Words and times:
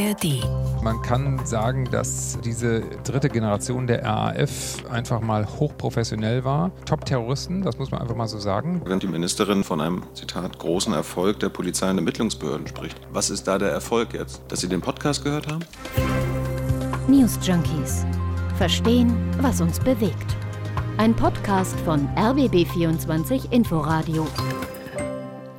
ARD. 0.00 0.42
Man 0.82 1.02
kann 1.02 1.44
sagen, 1.44 1.84
dass 1.90 2.38
diese 2.42 2.80
dritte 3.04 3.28
Generation 3.28 3.86
der 3.86 4.04
RAF 4.04 4.82
einfach 4.90 5.20
mal 5.20 5.46
hochprofessionell 5.46 6.44
war. 6.44 6.70
Top-Terroristen, 6.86 7.62
das 7.62 7.78
muss 7.78 7.90
man 7.90 8.00
einfach 8.00 8.16
mal 8.16 8.28
so 8.28 8.38
sagen. 8.38 8.80
Während 8.84 9.02
die 9.02 9.08
Ministerin 9.08 9.62
von 9.62 9.80
einem, 9.80 10.02
Zitat, 10.14 10.58
großen 10.58 10.92
Erfolg 10.94 11.40
der 11.40 11.50
Polizei 11.50 11.90
und 11.90 11.98
Ermittlungsbehörden 11.98 12.66
spricht. 12.66 12.98
Was 13.12 13.30
ist 13.30 13.46
da 13.46 13.58
der 13.58 13.70
Erfolg 13.70 14.14
jetzt? 14.14 14.42
Dass 14.48 14.60
Sie 14.60 14.68
den 14.68 14.80
Podcast 14.80 15.22
gehört 15.22 15.46
haben? 15.48 15.64
News 17.08 17.38
Junkies. 17.42 18.06
Verstehen, 18.56 19.14
was 19.40 19.60
uns 19.60 19.78
bewegt. 19.80 20.36
Ein 20.96 21.14
Podcast 21.14 21.78
von 21.80 22.08
RBB24 22.16 23.52
Inforadio. 23.52 24.26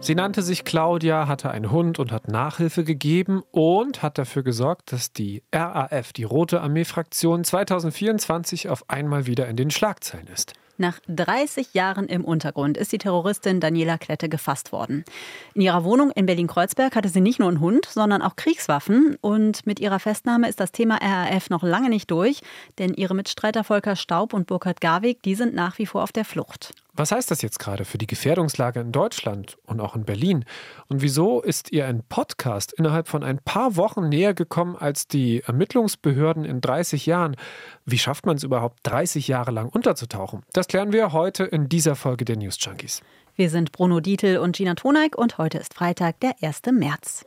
Sie 0.03 0.15
nannte 0.15 0.41
sich 0.41 0.65
Claudia, 0.65 1.27
hatte 1.27 1.51
einen 1.51 1.69
Hund 1.69 1.99
und 1.99 2.11
hat 2.11 2.27
Nachhilfe 2.27 2.83
gegeben 2.83 3.43
und 3.51 4.01
hat 4.01 4.17
dafür 4.17 4.41
gesorgt, 4.41 4.91
dass 4.91 5.13
die 5.13 5.43
RAF, 5.53 6.11
die 6.11 6.23
Rote 6.23 6.59
Armee-Fraktion, 6.61 7.43
2024 7.43 8.69
auf 8.69 8.89
einmal 8.89 9.27
wieder 9.27 9.47
in 9.47 9.57
den 9.57 9.69
Schlagzeilen 9.69 10.25
ist. 10.25 10.53
Nach 10.77 10.99
30 11.07 11.75
Jahren 11.75 12.07
im 12.07 12.25
Untergrund 12.25 12.75
ist 12.77 12.91
die 12.91 12.97
Terroristin 12.97 13.59
Daniela 13.59 13.99
Klette 13.99 14.27
gefasst 14.27 14.71
worden. 14.71 15.05
In 15.53 15.61
ihrer 15.61 15.83
Wohnung 15.83 16.09
in 16.09 16.25
Berlin-Kreuzberg 16.25 16.95
hatte 16.95 17.09
sie 17.09 17.21
nicht 17.21 17.37
nur 17.37 17.49
einen 17.49 17.59
Hund, 17.59 17.85
sondern 17.85 18.23
auch 18.23 18.35
Kriegswaffen. 18.35 19.15
Und 19.21 19.67
mit 19.67 19.79
ihrer 19.79 19.99
Festnahme 19.99 20.49
ist 20.49 20.59
das 20.59 20.71
Thema 20.71 20.95
RAF 20.95 21.51
noch 21.51 21.61
lange 21.61 21.89
nicht 21.89 22.09
durch, 22.09 22.41
denn 22.79 22.95
ihre 22.95 23.13
Mitstreiter 23.13 23.63
Volker 23.63 23.95
Staub 23.95 24.33
und 24.33 24.47
Burkhard 24.47 24.81
Garwig, 24.81 25.21
die 25.21 25.35
sind 25.35 25.53
nach 25.53 25.77
wie 25.77 25.85
vor 25.85 26.01
auf 26.01 26.11
der 26.11 26.25
Flucht. 26.25 26.73
Was 27.01 27.11
heißt 27.11 27.31
das 27.31 27.41
jetzt 27.41 27.57
gerade 27.57 27.83
für 27.83 27.97
die 27.97 28.05
Gefährdungslage 28.05 28.79
in 28.79 28.91
Deutschland 28.91 29.57
und 29.65 29.79
auch 29.79 29.95
in 29.95 30.05
Berlin? 30.05 30.45
Und 30.87 31.01
wieso 31.01 31.41
ist 31.41 31.71
ihr 31.71 31.87
ein 31.87 32.03
Podcast 32.07 32.73
innerhalb 32.73 33.07
von 33.07 33.23
ein 33.23 33.39
paar 33.39 33.75
Wochen 33.75 34.07
näher 34.07 34.35
gekommen 34.35 34.75
als 34.75 35.07
die 35.07 35.41
Ermittlungsbehörden 35.41 36.45
in 36.45 36.61
30 36.61 37.07
Jahren? 37.07 37.37
Wie 37.87 37.97
schafft 37.97 38.27
man 38.27 38.37
es 38.37 38.43
überhaupt, 38.43 38.81
30 38.83 39.27
Jahre 39.27 39.49
lang 39.49 39.69
unterzutauchen? 39.69 40.43
Das 40.53 40.67
klären 40.67 40.93
wir 40.93 41.11
heute 41.11 41.43
in 41.43 41.69
dieser 41.69 41.95
Folge 41.95 42.23
der 42.23 42.37
News 42.37 42.57
Junkies. 42.59 43.01
Wir 43.35 43.49
sind 43.49 43.71
Bruno 43.71 43.99
Dietl 43.99 44.37
und 44.37 44.55
Gina 44.55 44.75
Toneik 44.75 45.17
und 45.17 45.39
heute 45.39 45.57
ist 45.57 45.73
Freitag, 45.73 46.19
der 46.19 46.35
1. 46.43 46.61
März. 46.71 47.25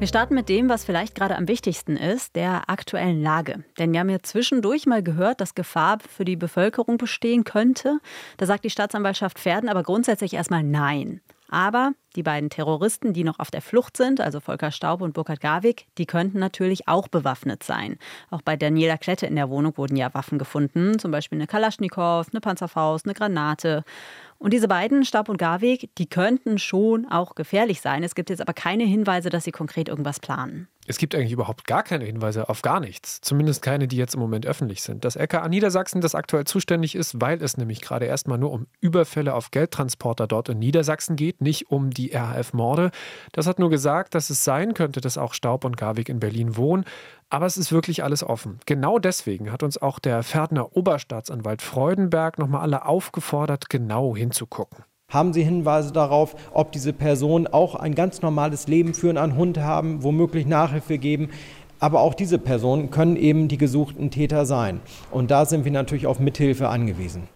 Wir 0.00 0.06
starten 0.06 0.34
mit 0.34 0.48
dem, 0.48 0.70
was 0.70 0.86
vielleicht 0.86 1.14
gerade 1.14 1.36
am 1.36 1.46
wichtigsten 1.46 1.98
ist, 1.98 2.34
der 2.34 2.70
aktuellen 2.70 3.22
Lage. 3.22 3.64
Denn 3.78 3.92
wir 3.92 4.00
haben 4.00 4.08
ja 4.08 4.22
zwischendurch 4.22 4.86
mal 4.86 5.02
gehört, 5.02 5.42
dass 5.42 5.54
Gefahr 5.54 5.98
für 6.00 6.24
die 6.24 6.36
Bevölkerung 6.36 6.96
bestehen 6.96 7.44
könnte. 7.44 7.98
Da 8.38 8.46
sagt 8.46 8.64
die 8.64 8.70
Staatsanwaltschaft 8.70 9.38
Pferden 9.38 9.68
aber 9.68 9.82
grundsätzlich 9.82 10.32
erstmal 10.32 10.62
nein. 10.62 11.20
Aber 11.50 11.92
die 12.16 12.22
beiden 12.22 12.48
Terroristen, 12.48 13.12
die 13.12 13.24
noch 13.24 13.40
auf 13.40 13.50
der 13.50 13.60
Flucht 13.60 13.98
sind, 13.98 14.22
also 14.22 14.40
Volker 14.40 14.70
Staub 14.70 15.02
und 15.02 15.12
Burkhard 15.12 15.40
Garwig, 15.40 15.86
die 15.98 16.06
könnten 16.06 16.38
natürlich 16.38 16.88
auch 16.88 17.08
bewaffnet 17.08 17.62
sein. 17.62 17.98
Auch 18.30 18.40
bei 18.40 18.56
Daniela 18.56 18.96
Klette 18.96 19.26
in 19.26 19.36
der 19.36 19.50
Wohnung 19.50 19.76
wurden 19.76 19.96
ja 19.96 20.14
Waffen 20.14 20.38
gefunden, 20.38 20.98
zum 20.98 21.10
Beispiel 21.10 21.36
eine 21.36 21.46
Kalaschnikow, 21.46 22.26
eine 22.30 22.40
Panzerfaust, 22.40 23.04
eine 23.04 23.14
Granate. 23.14 23.84
Und 24.40 24.54
diese 24.54 24.68
beiden, 24.68 25.04
Staub 25.04 25.28
und 25.28 25.36
Garweg, 25.36 25.90
die 25.98 26.08
könnten 26.08 26.58
schon 26.58 27.04
auch 27.04 27.34
gefährlich 27.34 27.82
sein. 27.82 28.02
Es 28.02 28.14
gibt 28.14 28.30
jetzt 28.30 28.40
aber 28.40 28.54
keine 28.54 28.84
Hinweise, 28.84 29.28
dass 29.28 29.44
sie 29.44 29.52
konkret 29.52 29.90
irgendwas 29.90 30.18
planen. 30.18 30.66
Es 30.86 30.96
gibt 30.96 31.14
eigentlich 31.14 31.32
überhaupt 31.32 31.66
gar 31.66 31.82
keine 31.82 32.06
Hinweise 32.06 32.48
auf 32.48 32.62
gar 32.62 32.80
nichts. 32.80 33.20
Zumindest 33.20 33.60
keine, 33.60 33.86
die 33.86 33.98
jetzt 33.98 34.14
im 34.14 34.20
Moment 34.20 34.46
öffentlich 34.46 34.82
sind. 34.82 35.04
Das 35.04 35.14
LKA 35.14 35.46
Niedersachsen, 35.46 36.00
das 36.00 36.14
aktuell 36.14 36.44
zuständig 36.44 36.94
ist, 36.94 37.20
weil 37.20 37.42
es 37.42 37.58
nämlich 37.58 37.82
gerade 37.82 38.06
erstmal 38.06 38.38
nur 38.38 38.50
um 38.50 38.66
Überfälle 38.80 39.34
auf 39.34 39.50
Geldtransporter 39.50 40.26
dort 40.26 40.48
in 40.48 40.58
Niedersachsen 40.58 41.16
geht, 41.16 41.42
nicht 41.42 41.70
um 41.70 41.90
die 41.90 42.12
RAF-Morde. 42.12 42.92
Das 43.32 43.46
hat 43.46 43.58
nur 43.58 43.68
gesagt, 43.68 44.14
dass 44.14 44.30
es 44.30 44.42
sein 44.42 44.72
könnte, 44.72 45.02
dass 45.02 45.18
auch 45.18 45.34
Staub 45.34 45.66
und 45.66 45.76
Garwig 45.76 46.08
in 46.08 46.18
Berlin 46.18 46.56
wohnen. 46.56 46.86
Aber 47.32 47.46
es 47.46 47.56
ist 47.56 47.70
wirklich 47.70 48.02
alles 48.02 48.24
offen. 48.24 48.58
Genau 48.66 48.98
deswegen 48.98 49.52
hat 49.52 49.62
uns 49.62 49.80
auch 49.80 50.00
der 50.00 50.24
Pferdner 50.24 50.76
Oberstaatsanwalt 50.76 51.62
Freudenberg 51.62 52.40
nochmal 52.40 52.62
alle 52.62 52.86
aufgefordert, 52.86 53.70
genau 53.70 54.16
hinzugucken. 54.16 54.84
Haben 55.08 55.32
Sie 55.32 55.44
Hinweise 55.44 55.92
darauf, 55.92 56.34
ob 56.52 56.72
diese 56.72 56.92
Personen 56.92 57.46
auch 57.46 57.76
ein 57.76 57.94
ganz 57.94 58.20
normales 58.20 58.66
Leben 58.66 58.94
führen, 58.94 59.16
einen 59.16 59.36
Hund 59.36 59.58
haben, 59.58 60.02
womöglich 60.02 60.46
Nachhilfe 60.46 60.98
geben? 60.98 61.30
Aber 61.78 62.00
auch 62.00 62.14
diese 62.14 62.38
Personen 62.38 62.90
können 62.90 63.16
eben 63.16 63.46
die 63.46 63.58
gesuchten 63.58 64.10
Täter 64.10 64.44
sein. 64.44 64.80
Und 65.12 65.30
da 65.30 65.46
sind 65.46 65.64
wir 65.64 65.72
natürlich 65.72 66.08
auf 66.08 66.18
Mithilfe 66.18 66.68
angewiesen. 66.68 67.28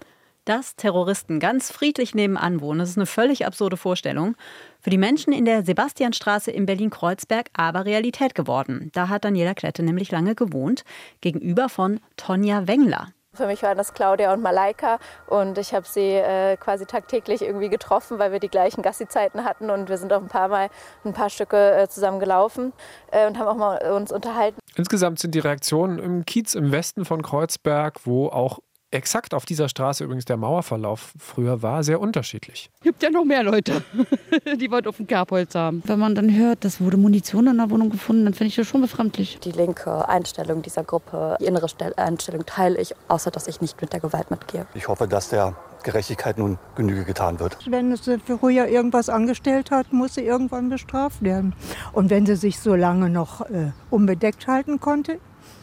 Dass 0.44 0.77
Terroristen 0.77 1.41
ganz 1.41 1.71
friedlich 1.71 2.15
nebenan 2.15 2.60
wohnen, 2.60 2.81
das 2.81 2.91
ist 2.91 2.99
eine 2.99 3.06
völlig 3.06 3.47
absurde 3.47 3.78
Vorstellung. 3.78 4.37
Für 4.81 4.91
die 4.91 4.99
Menschen 4.99 5.32
in 5.32 5.47
der 5.47 5.65
Sebastianstraße 5.65 6.50
in 6.50 6.66
Berlin-Kreuzberg 6.66 7.49
aber 7.55 7.87
Realität 7.87 8.34
geworden. 8.34 8.91
Da 8.93 9.09
hat 9.09 9.25
Daniela 9.25 9.55
Klette 9.55 9.82
nämlich 9.82 10.10
lange 10.10 10.34
gewohnt, 10.34 10.84
gegenüber 11.22 11.71
von 11.71 12.00
Tonja 12.16 12.69
Wengler. 12.69 13.09
Für 13.34 13.47
mich 13.47 13.62
waren 13.65 13.77
das 13.77 13.94
Claudia 13.94 14.32
und 14.32 14.43
Malaika 14.43 14.99
und 15.27 15.59
ich 15.59 15.75
habe 15.75 15.87
sie 15.88 16.00
äh, 16.00 16.56
quasi 16.56 16.87
tagtäglich 16.87 17.43
irgendwie 17.43 17.69
getroffen, 17.69 18.21
weil 18.21 18.31
wir 18.31 18.38
die 18.38 18.49
gleichen 18.49 18.81
Gassi-Zeiten 18.82 19.44
hatten 19.44 19.71
und 19.71 19.88
wir 19.88 19.99
sind 19.99 20.12
auch 20.12 20.22
ein 20.22 20.28
paar 20.28 20.49
Mal 20.49 20.69
ein 21.05 21.12
paar 21.15 21.31
Stücke 21.31 21.75
äh, 21.75 21.88
zusammen 21.88 22.21
gelaufen 22.21 22.72
äh, 23.11 23.26
und 23.26 23.37
haben 23.38 23.49
auch 23.49 23.56
mal 23.56 23.93
uns 23.93 24.12
unterhalten. 24.12 24.61
Insgesamt 24.76 25.19
sind 25.19 25.34
die 25.34 25.41
Reaktionen 25.41 25.99
im 25.99 26.25
Kiez 26.25 26.55
im 26.55 26.71
Westen 26.71 27.05
von 27.05 27.22
Kreuzberg, 27.22 28.06
wo 28.06 28.28
auch 28.28 28.61
exakt 28.94 29.34
auf 29.34 29.44
dieser 29.44 29.69
Straße 29.69 30.05
übrigens 30.05 30.25
der 30.25 30.37
Mauerverlauf 30.37 31.12
früher 31.19 31.62
war, 31.62 31.82
sehr 31.82 32.00
unterschiedlich. 32.00 32.71
Es 32.77 32.84
gibt 32.84 33.03
ja 33.03 33.10
noch 33.10 33.25
mehr 33.25 33.43
Leute, 33.43 33.82
die 34.60 34.71
was 34.71 34.87
auf 34.87 34.97
dem 34.97 35.06
Kerbholz 35.06 35.55
haben. 35.55 35.82
Wenn 35.87 35.99
man 35.99 36.15
dann 36.15 36.34
hört, 36.34 36.65
es 36.65 36.81
wurde 36.81 36.97
Munition 36.97 37.47
in 37.49 37.56
der 37.59 37.71
Wohnung 37.71 37.91
gefunden, 37.91 38.25
dann 38.25 38.34
finde 38.34 38.49
ich 38.49 38.56
das 38.56 38.66
schon 38.66 38.81
befremdlich. 38.81 39.38
Die 39.41 39.53
linke 39.53 40.09
Einstellung 40.09 40.62
dieser 40.62 40.84
Gruppe, 40.84 41.37
die 41.41 41.44
innere 41.44 41.66
Einstellung 41.97 42.47
teile 42.47 42.81
ich, 42.81 42.94
außer 43.09 43.31
dass 43.31 43.49
ich 43.49 43.60
nicht 43.60 43.81
mit 43.81 43.93
der 43.93 44.00
Gewalt 44.00 44.31
mitgehe. 44.31 44.66
Ich 44.75 44.88
hoffe, 44.88 45.09
dass 45.09 45.28
der 45.28 45.56
Gerechtigkeit 45.82 46.38
nun 46.38 46.59
Genüge 46.76 47.05
getan 47.05 47.38
wird. 47.41 47.59
Wenn 47.66 47.94
sie 47.97 48.19
früher 48.19 48.66
irgendwas 48.66 49.09
angestellt 49.09 49.71
hat, 49.71 49.93
muss 49.93 50.15
sie 50.15 50.22
irgendwann 50.22 50.71
bestraft 50.71 51.22
werden. 51.22 51.55
Und 51.93 52.11
wenn 52.11 52.26
sie 52.26 52.37
sich 52.37 52.59
so 52.59 52.75
lange 52.75 53.11
noch 53.11 53.43
äh, 53.43 53.72
unbedeckt 53.91 54.47
halten 54.47 54.81
konnte, 54.81 55.21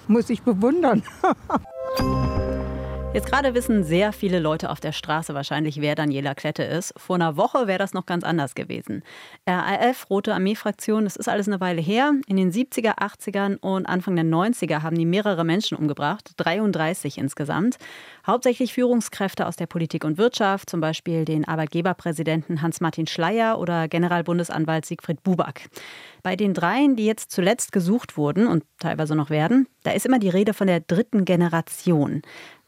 muss 0.08 0.30
ich 0.30 0.44
bewundern. 0.44 1.04
Jetzt 3.14 3.28
gerade 3.30 3.54
wissen 3.54 3.84
sehr 3.84 4.14
viele 4.14 4.40
Leute 4.40 4.70
auf 4.70 4.80
der 4.80 4.94
Straße 4.94 5.34
wahrscheinlich, 5.34 5.82
wer 5.82 5.96
Daniela 5.96 6.34
Klette 6.34 6.64
ist. 6.64 6.94
Vor 6.96 7.18
einer 7.18 7.36
Woche 7.36 7.68
wäre 7.68 7.78
das 7.78 7.94
noch 7.94 8.06
ganz 8.06 8.24
anders 8.24 8.56
gewesen. 8.56 9.04
RAF, 9.46 10.10
Rote 10.10 10.34
Armee-Fraktion, 10.34 11.04
das 11.04 11.18
ist 11.18 11.28
alles 11.28 11.50
eine 11.50 11.60
Weile 11.60 11.82
her. 11.82 12.14
In 12.28 12.38
den 12.38 12.54
70er, 12.54 13.00
80ern 13.00 13.58
und 13.58 13.86
Anfang 13.86 14.16
der 14.16 14.24
90er 14.24 14.82
haben 14.82 14.98
die 14.98 15.06
mehrere 15.06 15.44
Menschen 15.44 15.78
umgebracht, 15.78 16.32
33 16.38 17.18
insgesamt. 17.18 17.80
Hauptsächlich 18.26 18.74
Führungskräfte 18.74 19.46
aus 19.46 19.58
der 19.58 19.68
Politik 19.68 20.06
und 20.06 20.18
Wirtschaft, 20.18 20.70
zum 20.70 20.80
Beispiel 20.80 21.26
den 21.26 21.46
Arbeitgeberpräsidenten 21.46 22.62
Hans-Martin 22.62 23.08
Schleyer 23.08 23.60
oder 23.60 23.90
Generalbundesanwalt 23.90 24.86
Siegfried 24.86 25.22
Buback. 25.22 25.68
Bei 26.24 26.38
den 26.38 26.54
dreien, 26.54 26.96
die 26.96 27.08
jetzt 27.08 27.32
zuletzt 27.32 27.74
gesucht 27.74 28.16
wurden 28.16 28.48
und 28.48 28.64
teilweise 28.80 29.16
noch 29.16 29.30
werden, 29.30 29.68
da 29.84 29.92
ist 29.92 30.06
immer 30.06 30.20
die 30.20 30.30
Rede 30.30 30.54
von 30.54 30.68
der 30.68 30.80
dritten 30.80 31.26
Generation. 31.26 32.22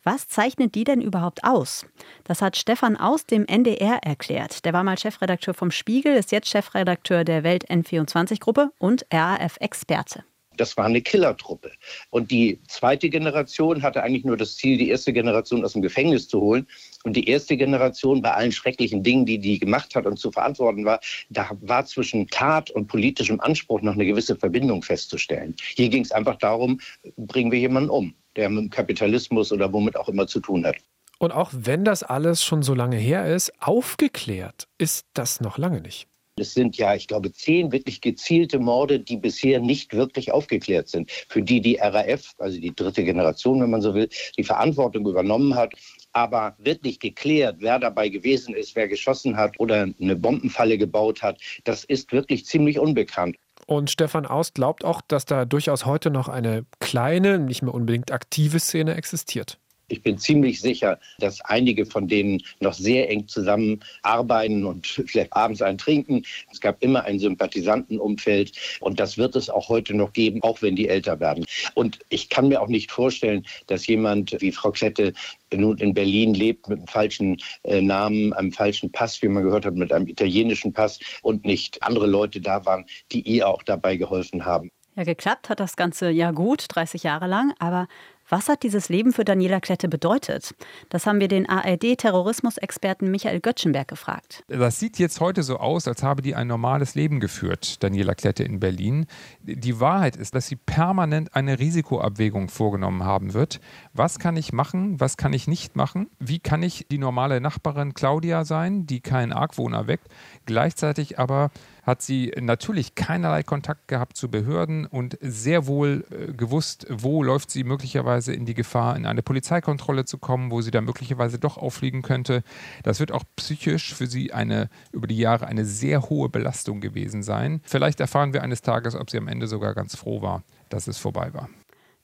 Was 0.05 0.27
zeichnet 0.27 0.75
die 0.75 0.83
denn 0.83 1.01
überhaupt 1.01 1.45
aus? 1.45 1.85
Das 2.25 2.41
hat 2.41 2.57
Stefan 2.57 2.97
aus 2.97 3.25
dem 3.25 3.45
NDR 3.45 3.99
erklärt. 4.03 4.65
Der 4.65 4.73
war 4.73 4.83
mal 4.83 4.97
Chefredakteur 4.97 5.53
vom 5.53 5.71
Spiegel, 5.71 6.15
ist 6.15 6.33
jetzt 6.33 6.49
Chefredakteur 6.49 7.23
der 7.23 7.43
Welt 7.43 7.69
N24-Gruppe 7.69 8.71
und 8.79 9.05
RAF-Experte. 9.13 10.25
Das 10.57 10.75
war 10.75 10.85
eine 10.85 11.01
Killertruppe. 11.01 11.71
Und 12.09 12.31
die 12.31 12.59
zweite 12.67 13.09
Generation 13.09 13.81
hatte 13.81 14.03
eigentlich 14.03 14.25
nur 14.25 14.35
das 14.35 14.57
Ziel, 14.57 14.77
die 14.77 14.89
erste 14.89 15.13
Generation 15.13 15.63
aus 15.63 15.73
dem 15.73 15.81
Gefängnis 15.81 16.27
zu 16.27 16.41
holen. 16.41 16.67
Und 17.05 17.15
die 17.15 17.27
erste 17.27 17.55
Generation 17.55 18.21
bei 18.21 18.33
allen 18.33 18.51
schrecklichen 18.51 19.03
Dingen, 19.03 19.25
die 19.25 19.39
die 19.39 19.57
gemacht 19.57 19.95
hat 19.95 20.05
und 20.05 20.19
zu 20.19 20.31
verantworten 20.31 20.83
war, 20.83 20.99
da 21.29 21.49
war 21.61 21.85
zwischen 21.85 22.27
Tat 22.27 22.69
und 22.71 22.87
politischem 22.87 23.39
Anspruch 23.39 23.81
noch 23.81 23.93
eine 23.93 24.05
gewisse 24.05 24.35
Verbindung 24.35 24.83
festzustellen. 24.83 25.55
Hier 25.75 25.89
ging 25.89 26.03
es 26.03 26.11
einfach 26.11 26.35
darum, 26.35 26.79
bringen 27.15 27.51
wir 27.51 27.59
jemanden 27.59 27.89
um 27.89 28.13
der 28.35 28.49
mit 28.49 28.63
dem 28.63 28.69
Kapitalismus 28.69 29.51
oder 29.51 29.71
womit 29.71 29.95
auch 29.95 30.09
immer 30.09 30.27
zu 30.27 30.39
tun 30.39 30.65
hat. 30.65 30.75
Und 31.19 31.31
auch 31.31 31.51
wenn 31.53 31.85
das 31.85 32.03
alles 32.03 32.43
schon 32.43 32.63
so 32.63 32.73
lange 32.73 32.97
her 32.97 33.33
ist, 33.33 33.53
aufgeklärt 33.59 34.67
ist 34.77 35.05
das 35.13 35.39
noch 35.39 35.57
lange 35.57 35.81
nicht. 35.81 36.07
Es 36.35 36.55
sind 36.55 36.77
ja, 36.77 36.95
ich 36.95 37.07
glaube, 37.07 37.31
zehn 37.31 37.71
wirklich 37.71 38.01
gezielte 38.01 38.57
Morde, 38.57 38.99
die 38.99 39.17
bisher 39.17 39.59
nicht 39.59 39.93
wirklich 39.93 40.31
aufgeklärt 40.31 40.89
sind, 40.89 41.11
für 41.29 41.43
die 41.43 41.61
die 41.61 41.75
RAF, 41.75 42.33
also 42.39 42.59
die 42.59 42.75
dritte 42.75 43.03
Generation, 43.03 43.61
wenn 43.61 43.69
man 43.69 43.83
so 43.83 43.93
will, 43.93 44.09
die 44.35 44.43
Verantwortung 44.43 45.07
übernommen 45.07 45.53
hat. 45.53 45.73
Aber 46.11 46.55
wirklich 46.57 46.99
geklärt, 46.99 47.57
wer 47.59 47.77
dabei 47.77 48.09
gewesen 48.09 48.55
ist, 48.55 48.75
wer 48.75 48.87
geschossen 48.87 49.37
hat 49.37 49.59
oder 49.59 49.87
eine 50.01 50.15
Bombenfalle 50.15 50.79
gebaut 50.79 51.21
hat, 51.21 51.39
das 51.65 51.83
ist 51.83 52.11
wirklich 52.11 52.45
ziemlich 52.45 52.79
unbekannt. 52.79 53.37
Und 53.65 53.89
Stefan 53.89 54.25
Aust 54.25 54.55
glaubt 54.55 54.83
auch, 54.83 55.01
dass 55.01 55.25
da 55.25 55.45
durchaus 55.45 55.85
heute 55.85 56.09
noch 56.09 56.27
eine 56.27 56.65
kleine, 56.79 57.39
nicht 57.39 57.61
mehr 57.61 57.73
unbedingt 57.73 58.11
aktive 58.11 58.59
Szene 58.59 58.95
existiert. 58.95 59.59
Ich 59.93 60.01
bin 60.01 60.17
ziemlich 60.17 60.59
sicher, 60.59 60.99
dass 61.19 61.39
einige 61.41 61.85
von 61.85 62.07
denen 62.07 62.41
noch 62.59 62.73
sehr 62.73 63.11
eng 63.11 63.27
zusammenarbeiten 63.27 64.65
und 64.65 64.87
vielleicht 65.05 65.31
abends 65.33 65.61
einen 65.61 65.77
trinken. 65.77 66.23
Es 66.51 66.59
gab 66.59 66.81
immer 66.83 67.03
ein 67.03 67.19
Sympathisantenumfeld 67.19 68.53
und 68.79 68.99
das 68.99 69.19
wird 69.19 69.35
es 69.35 69.51
auch 69.51 69.69
heute 69.69 69.93
noch 69.93 70.11
geben, 70.13 70.41
auch 70.41 70.63
wenn 70.63 70.75
die 70.75 70.89
älter 70.89 71.19
werden. 71.19 71.45
Und 71.75 71.99
ich 72.09 72.29
kann 72.29 72.47
mir 72.47 72.59
auch 72.59 72.67
nicht 72.67 72.91
vorstellen, 72.91 73.45
dass 73.67 73.85
jemand 73.85 74.35
wie 74.41 74.51
Frau 74.51 74.71
Klette 74.71 75.13
nun 75.53 75.77
in 75.77 75.93
Berlin 75.93 76.33
lebt 76.33 76.67
mit 76.67 76.79
einem 76.79 76.87
falschen 76.87 77.37
äh, 77.61 77.79
Namen, 77.79 78.33
einem 78.33 78.51
falschen 78.51 78.91
Pass, 78.91 79.21
wie 79.21 79.27
man 79.27 79.43
gehört 79.43 79.67
hat, 79.67 79.75
mit 79.75 79.93
einem 79.93 80.07
italienischen 80.07 80.73
Pass 80.73 80.99
und 81.21 81.45
nicht 81.45 81.83
andere 81.83 82.07
Leute 82.07 82.41
da 82.41 82.65
waren, 82.65 82.85
die 83.11 83.21
ihr 83.21 83.47
auch 83.47 83.61
dabei 83.61 83.95
geholfen 83.95 84.43
haben. 84.43 84.71
Ja, 84.95 85.03
geklappt 85.03 85.49
hat 85.49 85.59
das 85.59 85.75
Ganze 85.75 86.09
ja 86.09 86.31
gut, 86.31 86.65
30 86.69 87.03
Jahre 87.03 87.25
lang, 87.25 87.53
aber 87.57 87.87
was 88.33 88.49
hat 88.49 88.63
dieses 88.63 88.89
Leben 88.89 89.13
für 89.13 89.25
Daniela 89.25 89.59
Klette 89.59 89.87
bedeutet? 89.87 90.55
Das 90.89 91.05
haben 91.05 91.19
wir 91.19 91.27
den 91.27 91.47
ARD-Terrorismusexperten 91.47 93.11
Michael 93.11 93.39
Göttschenberg 93.41 93.87
gefragt. 93.87 94.43
Das 94.47 94.79
sieht 94.79 94.97
jetzt 94.97 95.19
heute 95.19 95.43
so 95.43 95.57
aus, 95.57 95.87
als 95.87 96.01
habe 96.01 96.23
die 96.23 96.33
ein 96.33 96.47
normales 96.47 96.95
Leben 96.95 97.19
geführt, 97.19 97.83
Daniela 97.83 98.15
Klette 98.15 98.43
in 98.43 98.59
Berlin. 98.59 99.05
Die 99.43 99.79
Wahrheit 99.79 100.15
ist, 100.15 100.33
dass 100.33 100.47
sie 100.47 100.55
permanent 100.55 101.35
eine 101.35 101.59
Risikoabwägung 101.59 102.49
vorgenommen 102.49 103.03
haben 103.03 103.35
wird. 103.35 103.59
Was 103.93 104.17
kann 104.17 104.35
ich 104.35 104.51
machen? 104.51 104.99
Was 104.99 105.15
kann 105.15 105.31
ich 105.31 105.47
nicht 105.47 105.75
machen? 105.75 106.09
Wie 106.17 106.39
kann 106.39 106.63
ich 106.63 106.87
die 106.89 106.97
normale 106.97 107.39
Nachbarin 107.39 107.93
Claudia 107.93 108.45
sein, 108.45 108.87
die 108.87 109.01
keinen 109.01 109.31
Argwohn 109.31 109.73
erweckt, 109.73 110.07
gleichzeitig 110.47 111.19
aber 111.19 111.51
hat 111.83 112.01
sie 112.01 112.33
natürlich 112.39 112.95
keinerlei 112.95 113.43
Kontakt 113.43 113.87
gehabt 113.87 114.17
zu 114.17 114.29
Behörden 114.29 114.85
und 114.85 115.17
sehr 115.21 115.67
wohl 115.67 116.05
äh, 116.09 116.33
gewusst, 116.33 116.87
wo 116.89 117.21
läuft 117.23 117.51
sie 117.51 117.63
möglicherweise 117.63 118.33
in 118.33 118.45
die 118.45 118.53
Gefahr, 118.53 118.95
in 118.95 119.05
eine 119.05 119.21
Polizeikontrolle 119.21 120.05
zu 120.05 120.17
kommen, 120.17 120.49
wo 120.49 120.61
sie 120.61 120.71
da 120.71 120.81
möglicherweise 120.81 121.39
doch 121.39 121.57
auffliegen 121.57 122.01
könnte. 122.01 122.43
Das 122.83 122.99
wird 122.99 123.11
auch 123.11 123.23
psychisch 123.35 123.93
für 123.93 124.07
sie 124.07 124.33
eine 124.33 124.69
über 124.91 125.07
die 125.07 125.17
Jahre 125.17 125.47
eine 125.47 125.65
sehr 125.65 126.09
hohe 126.09 126.29
Belastung 126.29 126.81
gewesen 126.81 127.21
sein. 127.21 127.61
Vielleicht 127.63 127.99
erfahren 127.99 128.33
wir 128.33 128.43
eines 128.43 128.61
Tages, 128.61 128.95
ob 128.95 129.09
sie 129.09 129.17
am 129.17 129.27
Ende 129.27 129.47
sogar 129.47 129.73
ganz 129.73 129.95
froh 129.95 130.21
war, 130.21 130.43
dass 130.69 130.87
es 130.87 130.97
vorbei 130.97 131.33
war. 131.33 131.49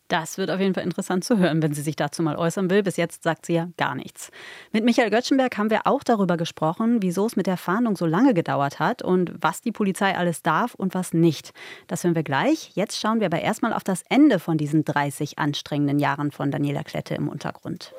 Das 0.09 0.39
wird 0.39 0.49
auf 0.49 0.59
jeden 0.59 0.73
Fall 0.73 0.83
interessant 0.83 1.23
zu 1.23 1.37
hören, 1.37 1.61
wenn 1.61 1.73
sie 1.73 1.83
sich 1.83 1.95
dazu 1.95 2.23
mal 2.23 2.35
äußern 2.35 2.69
will. 2.71 2.81
Bis 2.81 2.97
jetzt 2.97 3.23
sagt 3.23 3.45
sie 3.45 3.53
ja 3.53 3.69
gar 3.77 3.93
nichts. 3.93 4.31
Mit 4.71 4.83
Michael 4.83 5.11
Göttschenberg 5.11 5.55
haben 5.57 5.69
wir 5.69 5.85
auch 5.85 6.03
darüber 6.03 6.35
gesprochen, 6.35 7.01
wieso 7.01 7.27
es 7.27 7.35
mit 7.35 7.45
der 7.45 7.57
Fahndung 7.57 7.95
so 7.95 8.07
lange 8.07 8.33
gedauert 8.33 8.79
hat 8.79 9.03
und 9.03 9.31
was 9.39 9.61
die 9.61 9.71
Polizei 9.71 10.17
alles 10.17 10.41
darf 10.41 10.73
und 10.73 10.95
was 10.95 11.13
nicht. 11.13 11.53
Das 11.85 12.03
hören 12.03 12.15
wir 12.15 12.23
gleich. 12.23 12.71
Jetzt 12.73 12.99
schauen 12.99 13.19
wir 13.19 13.27
aber 13.27 13.41
erstmal 13.41 13.71
auf 13.71 13.83
das 13.83 14.03
Ende 14.09 14.39
von 14.39 14.57
diesen 14.57 14.83
30 14.83 15.37
anstrengenden 15.37 15.99
Jahren 15.99 16.31
von 16.31 16.49
Daniela 16.49 16.83
Klette 16.83 17.13
im 17.13 17.29
Untergrund. 17.29 17.93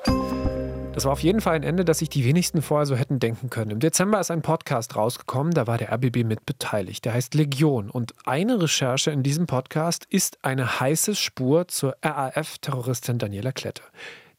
Das 0.93 1.05
war 1.05 1.13
auf 1.13 1.23
jeden 1.23 1.39
Fall 1.39 1.55
ein 1.55 1.63
Ende, 1.63 1.85
das 1.85 1.99
sich 1.99 2.09
die 2.09 2.25
wenigsten 2.25 2.61
vorher 2.61 2.85
so 2.85 2.97
hätten 2.97 3.19
denken 3.19 3.49
können. 3.49 3.71
Im 3.71 3.79
Dezember 3.79 4.19
ist 4.19 4.29
ein 4.29 4.41
Podcast 4.41 4.97
rausgekommen, 4.97 5.53
da 5.53 5.65
war 5.65 5.77
der 5.77 5.93
RBB 5.93 6.25
mit 6.25 6.45
beteiligt. 6.45 7.05
Der 7.05 7.13
heißt 7.13 7.33
Legion. 7.33 7.89
Und 7.89 8.13
eine 8.25 8.61
Recherche 8.61 9.09
in 9.09 9.23
diesem 9.23 9.47
Podcast 9.47 10.05
ist 10.09 10.43
eine 10.43 10.81
heiße 10.81 11.15
Spur 11.15 11.69
zur 11.69 11.95
RAF-Terroristin 12.03 13.19
Daniela 13.19 13.53
Klette. 13.53 13.83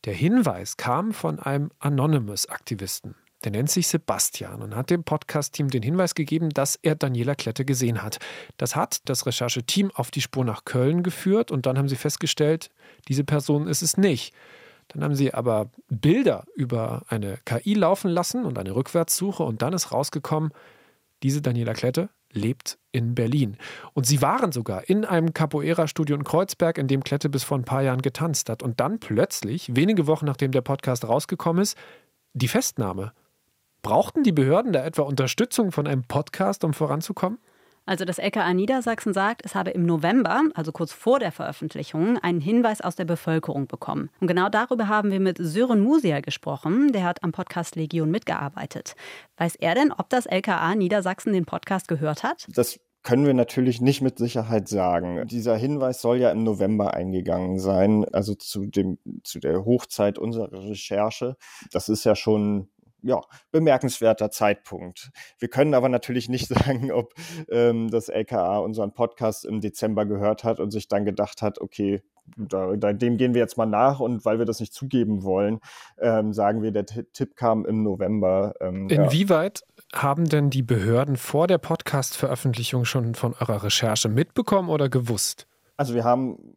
Der 0.04 0.12
Hinweis 0.12 0.76
kam 0.76 1.12
von 1.12 1.38
einem 1.38 1.70
Anonymous-Aktivisten. 1.78 3.14
Der 3.44 3.52
nennt 3.52 3.70
sich 3.70 3.88
Sebastian 3.88 4.60
und 4.60 4.76
hat 4.76 4.90
dem 4.90 5.04
Podcast-Team 5.04 5.68
den 5.68 5.82
Hinweis 5.82 6.14
gegeben, 6.14 6.50
dass 6.50 6.78
er 6.82 6.96
Daniela 6.96 7.34
Klette 7.34 7.64
gesehen 7.64 8.02
hat. 8.02 8.18
Das 8.58 8.76
hat 8.76 9.00
das 9.06 9.24
Rechercheteam 9.24 9.90
auf 9.94 10.10
die 10.10 10.20
Spur 10.20 10.44
nach 10.44 10.66
Köln 10.66 11.02
geführt 11.02 11.50
und 11.50 11.64
dann 11.64 11.78
haben 11.78 11.88
sie 11.88 11.96
festgestellt, 11.96 12.70
diese 13.08 13.24
Person 13.24 13.66
ist 13.68 13.80
es 13.80 13.96
nicht. 13.96 14.34
Dann 14.92 15.04
haben 15.04 15.14
sie 15.14 15.32
aber 15.32 15.70
Bilder 15.88 16.44
über 16.54 17.02
eine 17.08 17.38
KI 17.44 17.74
laufen 17.74 18.10
lassen 18.10 18.44
und 18.44 18.58
eine 18.58 18.74
Rückwärtssuche 18.74 19.42
und 19.42 19.62
dann 19.62 19.72
ist 19.72 19.92
rausgekommen, 19.92 20.52
diese 21.22 21.40
Daniela 21.40 21.72
Klette 21.72 22.10
lebt 22.32 22.78
in 22.92 23.14
Berlin. 23.14 23.56
Und 23.92 24.06
sie 24.06 24.22
waren 24.22 24.52
sogar 24.52 24.88
in 24.88 25.04
einem 25.04 25.34
Capoeira-Studio 25.34 26.16
in 26.16 26.24
Kreuzberg, 26.24 26.78
in 26.78 26.88
dem 26.88 27.04
Klette 27.04 27.28
bis 27.28 27.44
vor 27.44 27.58
ein 27.58 27.64
paar 27.64 27.82
Jahren 27.82 28.02
getanzt 28.02 28.48
hat. 28.48 28.62
Und 28.62 28.80
dann 28.80 28.98
plötzlich, 28.98 29.76
wenige 29.76 30.06
Wochen 30.06 30.26
nachdem 30.26 30.50
der 30.50 30.62
Podcast 30.62 31.06
rausgekommen 31.06 31.62
ist, 31.62 31.76
die 32.32 32.48
Festnahme. 32.48 33.12
Brauchten 33.82 34.22
die 34.22 34.32
Behörden 34.32 34.72
da 34.72 34.84
etwa 34.84 35.02
Unterstützung 35.02 35.72
von 35.72 35.86
einem 35.86 36.04
Podcast, 36.04 36.64
um 36.64 36.72
voranzukommen? 36.72 37.38
Also 37.84 38.04
das 38.04 38.18
LKA 38.18 38.54
Niedersachsen 38.54 39.12
sagt, 39.12 39.42
es 39.44 39.54
habe 39.54 39.70
im 39.70 39.84
November, 39.86 40.42
also 40.54 40.70
kurz 40.70 40.92
vor 40.92 41.18
der 41.18 41.32
Veröffentlichung, 41.32 42.18
einen 42.18 42.40
Hinweis 42.40 42.80
aus 42.80 42.94
der 42.94 43.04
Bevölkerung 43.04 43.66
bekommen. 43.66 44.10
Und 44.20 44.28
genau 44.28 44.48
darüber 44.48 44.88
haben 44.88 45.10
wir 45.10 45.20
mit 45.20 45.38
Sören 45.38 45.80
Musia 45.80 46.20
gesprochen. 46.20 46.92
Der 46.92 47.04
hat 47.04 47.22
am 47.24 47.32
Podcast 47.32 47.74
Legion 47.74 48.10
mitgearbeitet. 48.10 48.94
Weiß 49.36 49.56
er 49.56 49.74
denn, 49.74 49.92
ob 49.92 50.08
das 50.10 50.26
LKA 50.26 50.74
Niedersachsen 50.74 51.32
den 51.32 51.44
Podcast 51.44 51.88
gehört 51.88 52.22
hat? 52.22 52.46
Das 52.54 52.78
können 53.02 53.26
wir 53.26 53.34
natürlich 53.34 53.80
nicht 53.80 54.00
mit 54.00 54.18
Sicherheit 54.18 54.68
sagen. 54.68 55.26
Dieser 55.26 55.56
Hinweis 55.56 56.00
soll 56.00 56.18
ja 56.18 56.30
im 56.30 56.44
November 56.44 56.94
eingegangen 56.94 57.58
sein, 57.58 58.04
also 58.12 58.34
zu, 58.34 58.66
dem, 58.66 58.98
zu 59.24 59.40
der 59.40 59.64
Hochzeit 59.64 60.18
unserer 60.18 60.52
Recherche. 60.52 61.36
Das 61.72 61.88
ist 61.88 62.04
ja 62.04 62.14
schon 62.14 62.68
ja, 63.02 63.20
bemerkenswerter 63.50 64.30
Zeitpunkt. 64.30 65.10
Wir 65.38 65.48
können 65.48 65.74
aber 65.74 65.88
natürlich 65.88 66.28
nicht 66.28 66.48
sagen, 66.48 66.92
ob 66.92 67.14
ähm, 67.50 67.90
das 67.90 68.08
LKA 68.08 68.58
unseren 68.58 68.92
Podcast 68.92 69.44
im 69.44 69.60
Dezember 69.60 70.06
gehört 70.06 70.44
hat 70.44 70.60
und 70.60 70.70
sich 70.70 70.88
dann 70.88 71.04
gedacht 71.04 71.42
hat, 71.42 71.60
okay, 71.60 72.02
da, 72.36 72.76
da, 72.76 72.92
dem 72.92 73.16
gehen 73.16 73.34
wir 73.34 73.40
jetzt 73.40 73.58
mal 73.58 73.66
nach 73.66 74.00
und 74.00 74.24
weil 74.24 74.38
wir 74.38 74.46
das 74.46 74.60
nicht 74.60 74.72
zugeben 74.72 75.22
wollen, 75.24 75.60
ähm, 75.98 76.32
sagen 76.32 76.62
wir, 76.62 76.70
der 76.70 76.86
T 76.86 77.02
Tipp 77.12 77.36
kam 77.36 77.66
im 77.66 77.82
November. 77.82 78.54
Ähm, 78.60 78.88
Inwieweit 78.88 79.64
ja. 79.92 80.02
haben 80.02 80.28
denn 80.28 80.48
die 80.48 80.62
Behörden 80.62 81.16
vor 81.16 81.46
der 81.46 81.58
Podcast-Veröffentlichung 81.58 82.84
schon 82.84 83.14
von 83.14 83.34
eurer 83.34 83.64
Recherche 83.64 84.08
mitbekommen 84.08 84.68
oder 84.68 84.88
gewusst? 84.88 85.46
Also 85.76 85.94
wir 85.94 86.04
haben 86.04 86.56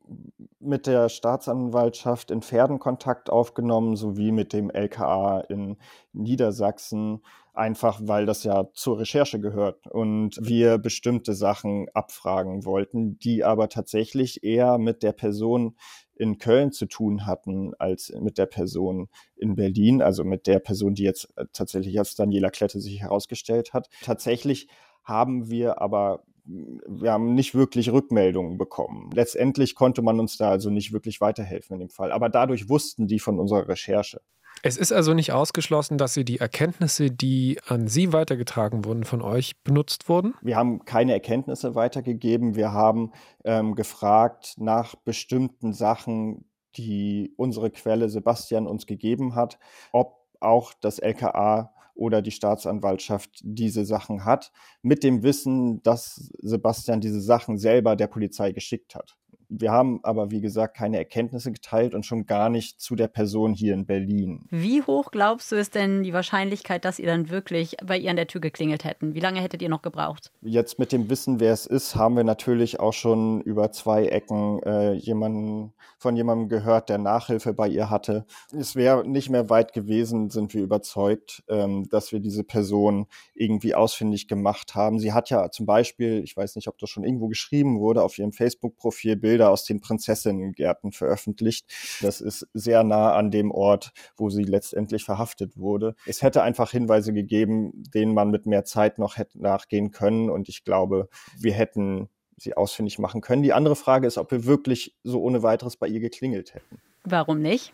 mit 0.60 0.88
der 0.88 1.10
Staatsanwaltschaft 1.10 2.32
in 2.32 2.42
Pferden 2.42 2.80
Kontakt 2.80 3.30
aufgenommen, 3.30 3.96
sowie 3.96 4.32
mit 4.32 4.52
dem 4.54 4.70
LKA 4.70 5.42
in 5.42 5.78
Niedersachsen, 6.12 7.22
einfach 7.54 8.02
weil 8.04 8.26
das 8.26 8.44
ja 8.44 8.68
zur 8.74 9.00
Recherche 9.00 9.40
gehört 9.40 9.88
und 9.88 10.38
wir 10.42 10.78
bestimmte 10.78 11.34
Sachen 11.34 11.88
abfragen 11.94 12.66
wollten, 12.66 13.18
die 13.20 13.44
aber 13.44 13.70
tatsächlich 13.70 14.44
eher 14.44 14.78
mit 14.78 15.02
der 15.04 15.14
Person 15.14 15.78
in 16.16 16.38
Köln 16.38 16.72
zu 16.72 16.86
tun 16.86 17.26
hatten 17.26 17.74
als 17.78 18.14
mit 18.20 18.38
der 18.38 18.46
Person 18.46 19.10
in 19.36 19.56
Berlin, 19.56 20.02
also 20.02 20.24
mit 20.24 20.48
der 20.48 20.60
Person, 20.60 20.94
die 20.94 21.04
jetzt 21.04 21.34
tatsächlich 21.54 21.98
als 22.00 22.16
Daniela 22.16 22.50
Klette 22.50 22.80
sich 22.80 23.02
herausgestellt 23.02 23.74
hat. 23.74 23.90
Tatsächlich 24.02 24.68
haben 25.04 25.50
wir 25.50 25.82
aber 25.82 26.24
wir 26.46 27.12
haben 27.12 27.34
nicht 27.34 27.56
wirklich 27.56 27.92
Rückmeldungen 27.92 28.58
bekommen. 28.58 29.10
Letztendlich 29.14 29.76
konnte 29.76 30.02
man 30.02 30.20
uns 30.20 30.38
da 30.38 30.50
also 30.50 30.70
nicht 30.70 30.94
wirklich 30.94 31.20
weiterhelfen 31.22 31.76
in 31.76 31.80
dem 31.80 31.90
Fall. 31.90 32.12
Aber 32.12 32.30
dadurch 32.30 32.70
wussten 32.70 33.08
die 33.08 33.20
von 33.20 33.40
unserer 33.40 33.68
Recherche. 33.68 34.22
Es 34.62 34.78
ist 34.78 34.92
also 34.92 35.14
nicht 35.14 35.32
ausgeschlossen, 35.32 35.98
dass 35.98 36.14
Sie 36.14 36.24
die 36.24 36.40
Erkenntnisse, 36.40 37.12
die 37.12 37.60
an 37.68 37.88
Sie 37.88 38.14
weitergetragen 38.14 38.86
wurden, 38.86 39.04
von 39.04 39.22
euch 39.22 39.62
benutzt 39.64 40.08
wurden? 40.10 40.34
Wir 40.42 40.56
haben 40.56 40.86
keine 40.86 41.14
Erkenntnisse 41.14 41.76
weitergegeben. 41.76 42.56
Wir 42.56 42.72
haben 42.72 43.12
ähm, 43.44 43.76
gefragt 43.76 44.56
nach 44.58 44.96
bestimmten 44.96 45.74
Sachen, 45.74 46.46
die 46.78 47.34
unsere 47.38 47.70
Quelle 47.70 48.10
Sebastian 48.10 48.66
uns 48.66 48.86
gegeben 48.86 49.36
hat, 49.36 49.60
ob 49.92 50.26
auch 50.40 50.74
das 50.74 51.00
LKA 51.00 51.75
oder 51.96 52.22
die 52.22 52.32
Staatsanwaltschaft 52.32 53.40
diese 53.44 53.86
Sachen 53.86 54.26
hat, 54.26 54.52
mit 54.82 55.04
dem 55.04 55.24
Wissen, 55.24 55.82
dass 55.84 56.30
Sebastian 56.42 57.02
diese 57.02 57.22
Sachen 57.22 57.58
selber 57.58 57.96
der 57.96 58.08
Polizei 58.08 58.52
geschickt 58.52 58.96
hat. 58.96 59.18
Wir 59.50 59.72
haben 59.72 60.00
aber, 60.04 60.32
wie 60.32 60.42
gesagt, 60.42 60.78
keine 60.78 60.98
Erkenntnisse 60.98 61.52
geteilt 61.52 61.94
und 61.94 62.06
schon 62.06 62.26
gar 62.26 62.50
nicht 62.50 62.80
zu 62.80 62.96
der 62.96 63.08
Person 63.08 63.54
hier 63.54 63.74
in 63.74 63.86
Berlin. 63.86 64.46
Wie 64.50 64.82
hoch 64.82 65.12
glaubst 65.12 65.52
du 65.52 65.56
ist 65.56 65.76
denn 65.76 66.04
die 66.04 66.14
Wahrscheinlichkeit, 66.14 66.86
dass 66.86 67.00
ihr 67.00 67.08
dann 67.08 67.30
wirklich 67.30 67.78
bei 67.86 67.98
ihr 67.98 68.10
an 68.10 68.16
der 68.16 68.28
Tür 68.28 68.42
geklingelt 68.42 68.84
hätten? 68.84 69.14
Wie 69.14 69.20
lange 69.20 69.42
hättet 69.42 69.62
ihr 69.62 69.70
noch 69.70 69.82
gebraucht? 69.82 70.32
Jetzt 70.42 70.80
mit 70.80 70.92
dem 70.92 71.10
Wissen, 71.10 71.40
wer 71.40 71.54
es 71.54 71.66
ist, 71.66 71.96
haben 71.96 72.16
wir 72.16 72.24
natürlich 72.24 72.80
auch 72.80 72.94
schon 72.94 73.42
über 73.42 73.72
zwei 73.72 74.06
Ecken 74.06 74.62
äh, 74.64 74.94
jemanden, 74.94 75.74
von 75.98 76.16
jemandem 76.16 76.50
gehört, 76.50 76.90
der 76.90 76.98
Nachhilfe 76.98 77.54
bei 77.54 77.68
ihr 77.68 77.90
hatte. 77.90 78.26
Es 78.52 78.76
wäre 78.76 79.08
nicht 79.08 79.30
mehr 79.30 79.50
weit 79.50 79.74
gewesen, 79.74 80.30
sind 80.30 80.54
wir 80.54 80.64
überzeugt, 80.64 81.44
ähm, 81.50 81.88
dass 81.90 82.12
wir 82.12 82.20
diese 82.20 82.44
Person 82.44 83.08
irgendwie 83.34 83.76
ausfindig 83.76 84.28
gemacht 84.28 84.76
haben. 84.76 85.00
Sie 85.00 85.14
hat 85.14 85.30
ja 85.30 85.50
zum 85.52 85.66
Beispiel, 85.66 86.22
ich 86.24 86.36
weiß 86.36 86.56
nicht, 86.56 86.68
ob 86.68 86.78
das 86.78 86.90
schon 86.90 87.04
irgendwo 87.04 87.28
geschrieben 87.28 87.80
wurde, 87.80 88.04
auf 88.04 88.18
ihrem 88.18 88.32
Facebook-Profil 88.32 89.16
Bilder 89.16 89.35
Bilder 89.36 89.52
aus 89.52 89.64
den 89.66 89.82
Prinzessinnengärten 89.82 90.92
veröffentlicht. 90.92 91.66
Das 92.02 92.22
ist 92.22 92.48
sehr 92.54 92.84
nah 92.84 93.14
an 93.14 93.32
dem 93.32 93.52
Ort, 93.52 93.92
wo 94.16 94.30
sie 94.30 94.44
letztendlich 94.44 95.04
verhaftet 95.04 95.58
wurde. 95.58 95.96
Es 96.06 96.22
hätte 96.22 96.42
einfach 96.42 96.72
Hinweise 96.72 97.14
gegeben, 97.14 97.72
denen 97.94 98.14
man 98.14 98.32
mit 98.32 98.46
mehr 98.46 98.64
Zeit 98.64 98.98
noch 98.98 99.18
hätte 99.18 99.42
nachgehen 99.42 99.92
können. 99.92 100.30
Und 100.30 100.50
ich 100.50 100.64
glaube, 100.64 101.10
wir 101.38 101.54
hätten 101.54 102.10
sie 102.38 102.56
ausfindig 102.56 103.00
machen 103.00 103.22
können. 103.22 103.44
Die 103.44 103.54
andere 103.54 103.76
Frage 103.76 104.08
ist, 104.08 104.18
ob 104.18 104.32
wir 104.32 104.46
wirklich 104.46 104.96
so 105.04 105.22
ohne 105.22 105.44
weiteres 105.44 105.78
bei 105.78 105.88
ihr 105.88 106.00
geklingelt 106.00 106.54
hätten. 106.54 106.80
Warum 107.04 107.42
nicht? 107.42 107.74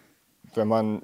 wenn 0.55 0.67
man 0.67 1.03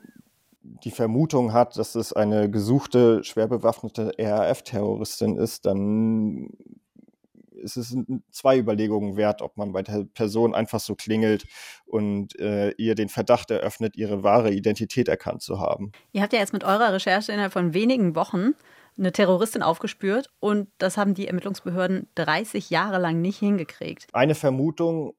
die 0.61 0.91
Vermutung 0.91 1.53
hat, 1.53 1.77
dass 1.77 1.95
es 1.95 2.11
eine 2.13 2.49
gesuchte, 2.49 3.23
schwer 3.23 3.47
bewaffnete 3.47 4.11
RAF-Terroristin 4.17 5.37
ist, 5.37 5.65
dann 5.65 6.49
ist 7.75 7.77
es 7.91 7.97
zwei 8.31 8.57
Überlegungen 8.57 9.17
wert, 9.17 9.41
ob 9.41 9.57
man 9.57 9.71
bei 9.71 9.83
der 9.83 10.05
Person 10.13 10.55
einfach 10.55 10.79
so 10.79 10.95
klingelt 10.95 11.45
und 11.85 12.39
äh, 12.39 12.71
ihr 12.77 12.95
den 12.95 13.09
Verdacht 13.09 13.51
eröffnet, 13.51 13.95
ihre 13.97 14.23
wahre 14.23 14.51
Identität 14.51 15.07
erkannt 15.07 15.41
zu 15.41 15.59
haben. 15.59 15.91
Ihr 16.11 16.21
habt 16.21 16.33
ja 16.33 16.39
jetzt 16.39 16.53
mit 16.53 16.63
eurer 16.63 16.93
Recherche 16.93 17.31
innerhalb 17.31 17.53
von 17.53 17.73
wenigen 17.73 18.15
Wochen 18.15 18.53
eine 18.97 19.11
Terroristin 19.11 19.61
aufgespürt 19.61 20.29
und 20.39 20.69
das 20.77 20.97
haben 20.97 21.13
die 21.13 21.27
Ermittlungsbehörden 21.27 22.07
30 22.15 22.69
Jahre 22.69 22.99
lang 22.99 23.21
nicht 23.21 23.37
hingekriegt. 23.39 24.07
Eine 24.13 24.35
Vermutung 24.35 25.13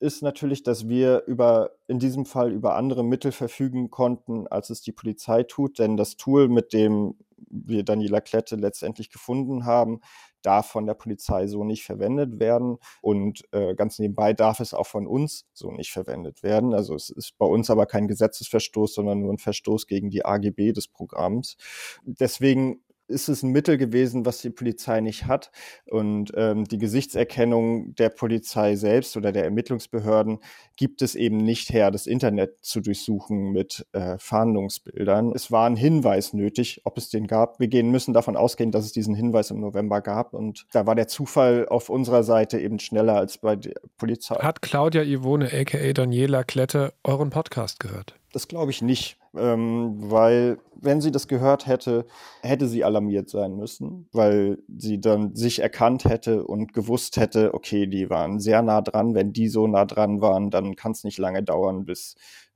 ist 0.00 0.22
natürlich, 0.22 0.62
dass 0.62 0.88
wir 0.88 1.24
über, 1.26 1.72
in 1.88 1.98
diesem 1.98 2.24
Fall 2.24 2.52
über 2.52 2.76
andere 2.76 3.04
Mittel 3.04 3.32
verfügen 3.32 3.90
konnten, 3.90 4.46
als 4.46 4.70
es 4.70 4.80
die 4.80 4.92
Polizei 4.92 5.42
tut, 5.42 5.78
denn 5.78 5.96
das 5.96 6.16
Tool, 6.16 6.48
mit 6.48 6.72
dem 6.72 7.16
wir 7.50 7.82
Daniela 7.82 8.20
Klette 8.20 8.56
letztendlich 8.56 9.10
gefunden 9.10 9.64
haben, 9.64 10.00
darf 10.42 10.66
von 10.66 10.86
der 10.86 10.94
Polizei 10.94 11.46
so 11.46 11.64
nicht 11.64 11.84
verwendet 11.84 12.40
werden 12.40 12.78
und 13.00 13.42
äh, 13.52 13.74
ganz 13.74 13.98
nebenbei 13.98 14.32
darf 14.32 14.60
es 14.60 14.74
auch 14.74 14.86
von 14.86 15.06
uns 15.06 15.46
so 15.52 15.70
nicht 15.70 15.92
verwendet 15.92 16.42
werden. 16.42 16.74
Also 16.74 16.94
es 16.94 17.10
ist 17.10 17.36
bei 17.38 17.46
uns 17.46 17.70
aber 17.70 17.86
kein 17.86 18.08
Gesetzesverstoß, 18.08 18.94
sondern 18.94 19.20
nur 19.20 19.32
ein 19.32 19.38
Verstoß 19.38 19.86
gegen 19.86 20.10
die 20.10 20.24
AGB 20.24 20.72
des 20.72 20.88
Programms. 20.88 21.56
Deswegen 22.04 22.80
ist 23.08 23.28
es 23.28 23.42
ein 23.42 23.50
Mittel 23.50 23.78
gewesen, 23.78 24.26
was 24.26 24.40
die 24.40 24.50
Polizei 24.50 25.00
nicht 25.00 25.26
hat. 25.26 25.50
Und 25.86 26.32
ähm, 26.36 26.64
die 26.64 26.78
Gesichtserkennung 26.78 27.94
der 27.94 28.10
Polizei 28.10 28.76
selbst 28.76 29.16
oder 29.16 29.32
der 29.32 29.44
Ermittlungsbehörden 29.44 30.38
gibt 30.76 31.02
es 31.02 31.14
eben 31.14 31.38
nicht 31.38 31.70
her, 31.72 31.90
das 31.90 32.06
Internet 32.06 32.58
zu 32.62 32.80
durchsuchen 32.80 33.52
mit 33.52 33.86
äh, 33.92 34.16
Fahndungsbildern. 34.18 35.32
Es 35.34 35.50
war 35.50 35.68
ein 35.68 35.76
Hinweis 35.76 36.32
nötig, 36.32 36.82
ob 36.84 36.98
es 36.98 37.08
den 37.08 37.26
gab. 37.26 37.58
Wir 37.58 37.68
gehen 37.68 37.90
müssen 37.90 38.14
davon 38.14 38.36
ausgehen, 38.36 38.70
dass 38.70 38.84
es 38.84 38.92
diesen 38.92 39.14
Hinweis 39.14 39.50
im 39.50 39.60
November 39.60 40.00
gab. 40.00 40.34
Und 40.34 40.66
da 40.72 40.86
war 40.86 40.94
der 40.94 41.08
Zufall 41.08 41.66
auf 41.68 41.88
unserer 41.88 42.22
Seite 42.22 42.60
eben 42.60 42.78
schneller 42.78 43.16
als 43.16 43.38
bei 43.38 43.56
der 43.56 43.74
Polizei. 43.96 44.36
Hat 44.36 44.62
Claudia 44.62 45.02
Ivone, 45.02 45.50
aka 45.52 45.92
Daniela 45.92 46.44
Klette, 46.44 46.92
euren 47.04 47.30
Podcast 47.30 47.80
gehört? 47.80 48.14
Das 48.32 48.46
glaube 48.46 48.70
ich 48.70 48.82
nicht 48.82 49.16
ähm, 49.40 49.94
weil 50.10 50.58
wenn 50.80 51.00
sie 51.00 51.10
das 51.10 51.28
gehört 51.28 51.66
hätte, 51.66 52.06
hätte 52.42 52.68
sie 52.68 52.84
alarmiert 52.84 53.28
sein 53.28 53.56
müssen, 53.56 54.08
weil 54.12 54.58
sie 54.76 55.00
dann 55.00 55.34
sich 55.34 55.60
erkannt 55.60 56.04
hätte 56.04 56.44
und 56.44 56.72
gewusst 56.72 57.16
hätte, 57.16 57.54
okay, 57.54 57.86
die 57.86 58.10
waren 58.10 58.38
sehr 58.38 58.62
nah 58.62 58.80
dran. 58.80 59.14
Wenn 59.14 59.32
die 59.32 59.48
so 59.48 59.66
nah 59.66 59.84
dran 59.84 60.20
waren, 60.20 60.50
dann 60.50 60.76
kann 60.76 60.92
es 60.92 61.04
nicht 61.04 61.18
lange 61.18 61.42
dauern, 61.42 61.84
bis 61.84 62.14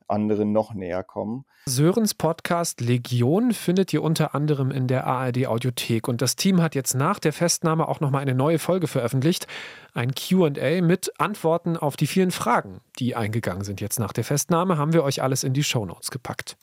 andere 0.09 0.45
noch 0.45 0.75
näher 0.75 1.03
kommen. 1.03 1.45
Sörens 1.67 2.15
Podcast 2.15 2.81
Legion 2.81 3.53
findet 3.53 3.93
ihr 3.93 4.03
unter 4.03 4.35
anderem 4.35 4.71
in 4.71 4.87
der 4.89 5.07
ARD 5.07 5.47
Audiothek 5.47 6.09
und 6.09 6.21
das 6.21 6.37
Team 6.37 6.61
hat 6.61 6.75
jetzt 6.75 6.95
nach 6.95 7.19
der 7.19 7.33
Festnahme 7.33 7.89
auch 7.89 8.01
nochmal 8.01 8.23
eine 8.23 8.35
neue 8.35 8.59
Folge 8.59 8.89
veröffentlicht, 8.89 9.47
ein 9.95 10.13
Q&A 10.13 10.83
mit 10.83 11.13
Antworten 11.19 11.77
auf 11.77 11.97
die 11.97 12.07
vielen 12.07 12.31
Fragen, 12.31 12.81
die 12.99 13.17
eingegangen 13.17 13.65
sind 13.65 13.81
jetzt 13.81 13.99
nach 13.99 14.13
der 14.13 14.25
Festnahme, 14.25 14.77
haben 14.77 14.93
wir 14.93 15.05
euch 15.05 15.23
alles 15.23 15.45
in 15.45 15.53
die 15.53 15.65
Shownotes 15.65 16.11
gepackt. 16.11 16.57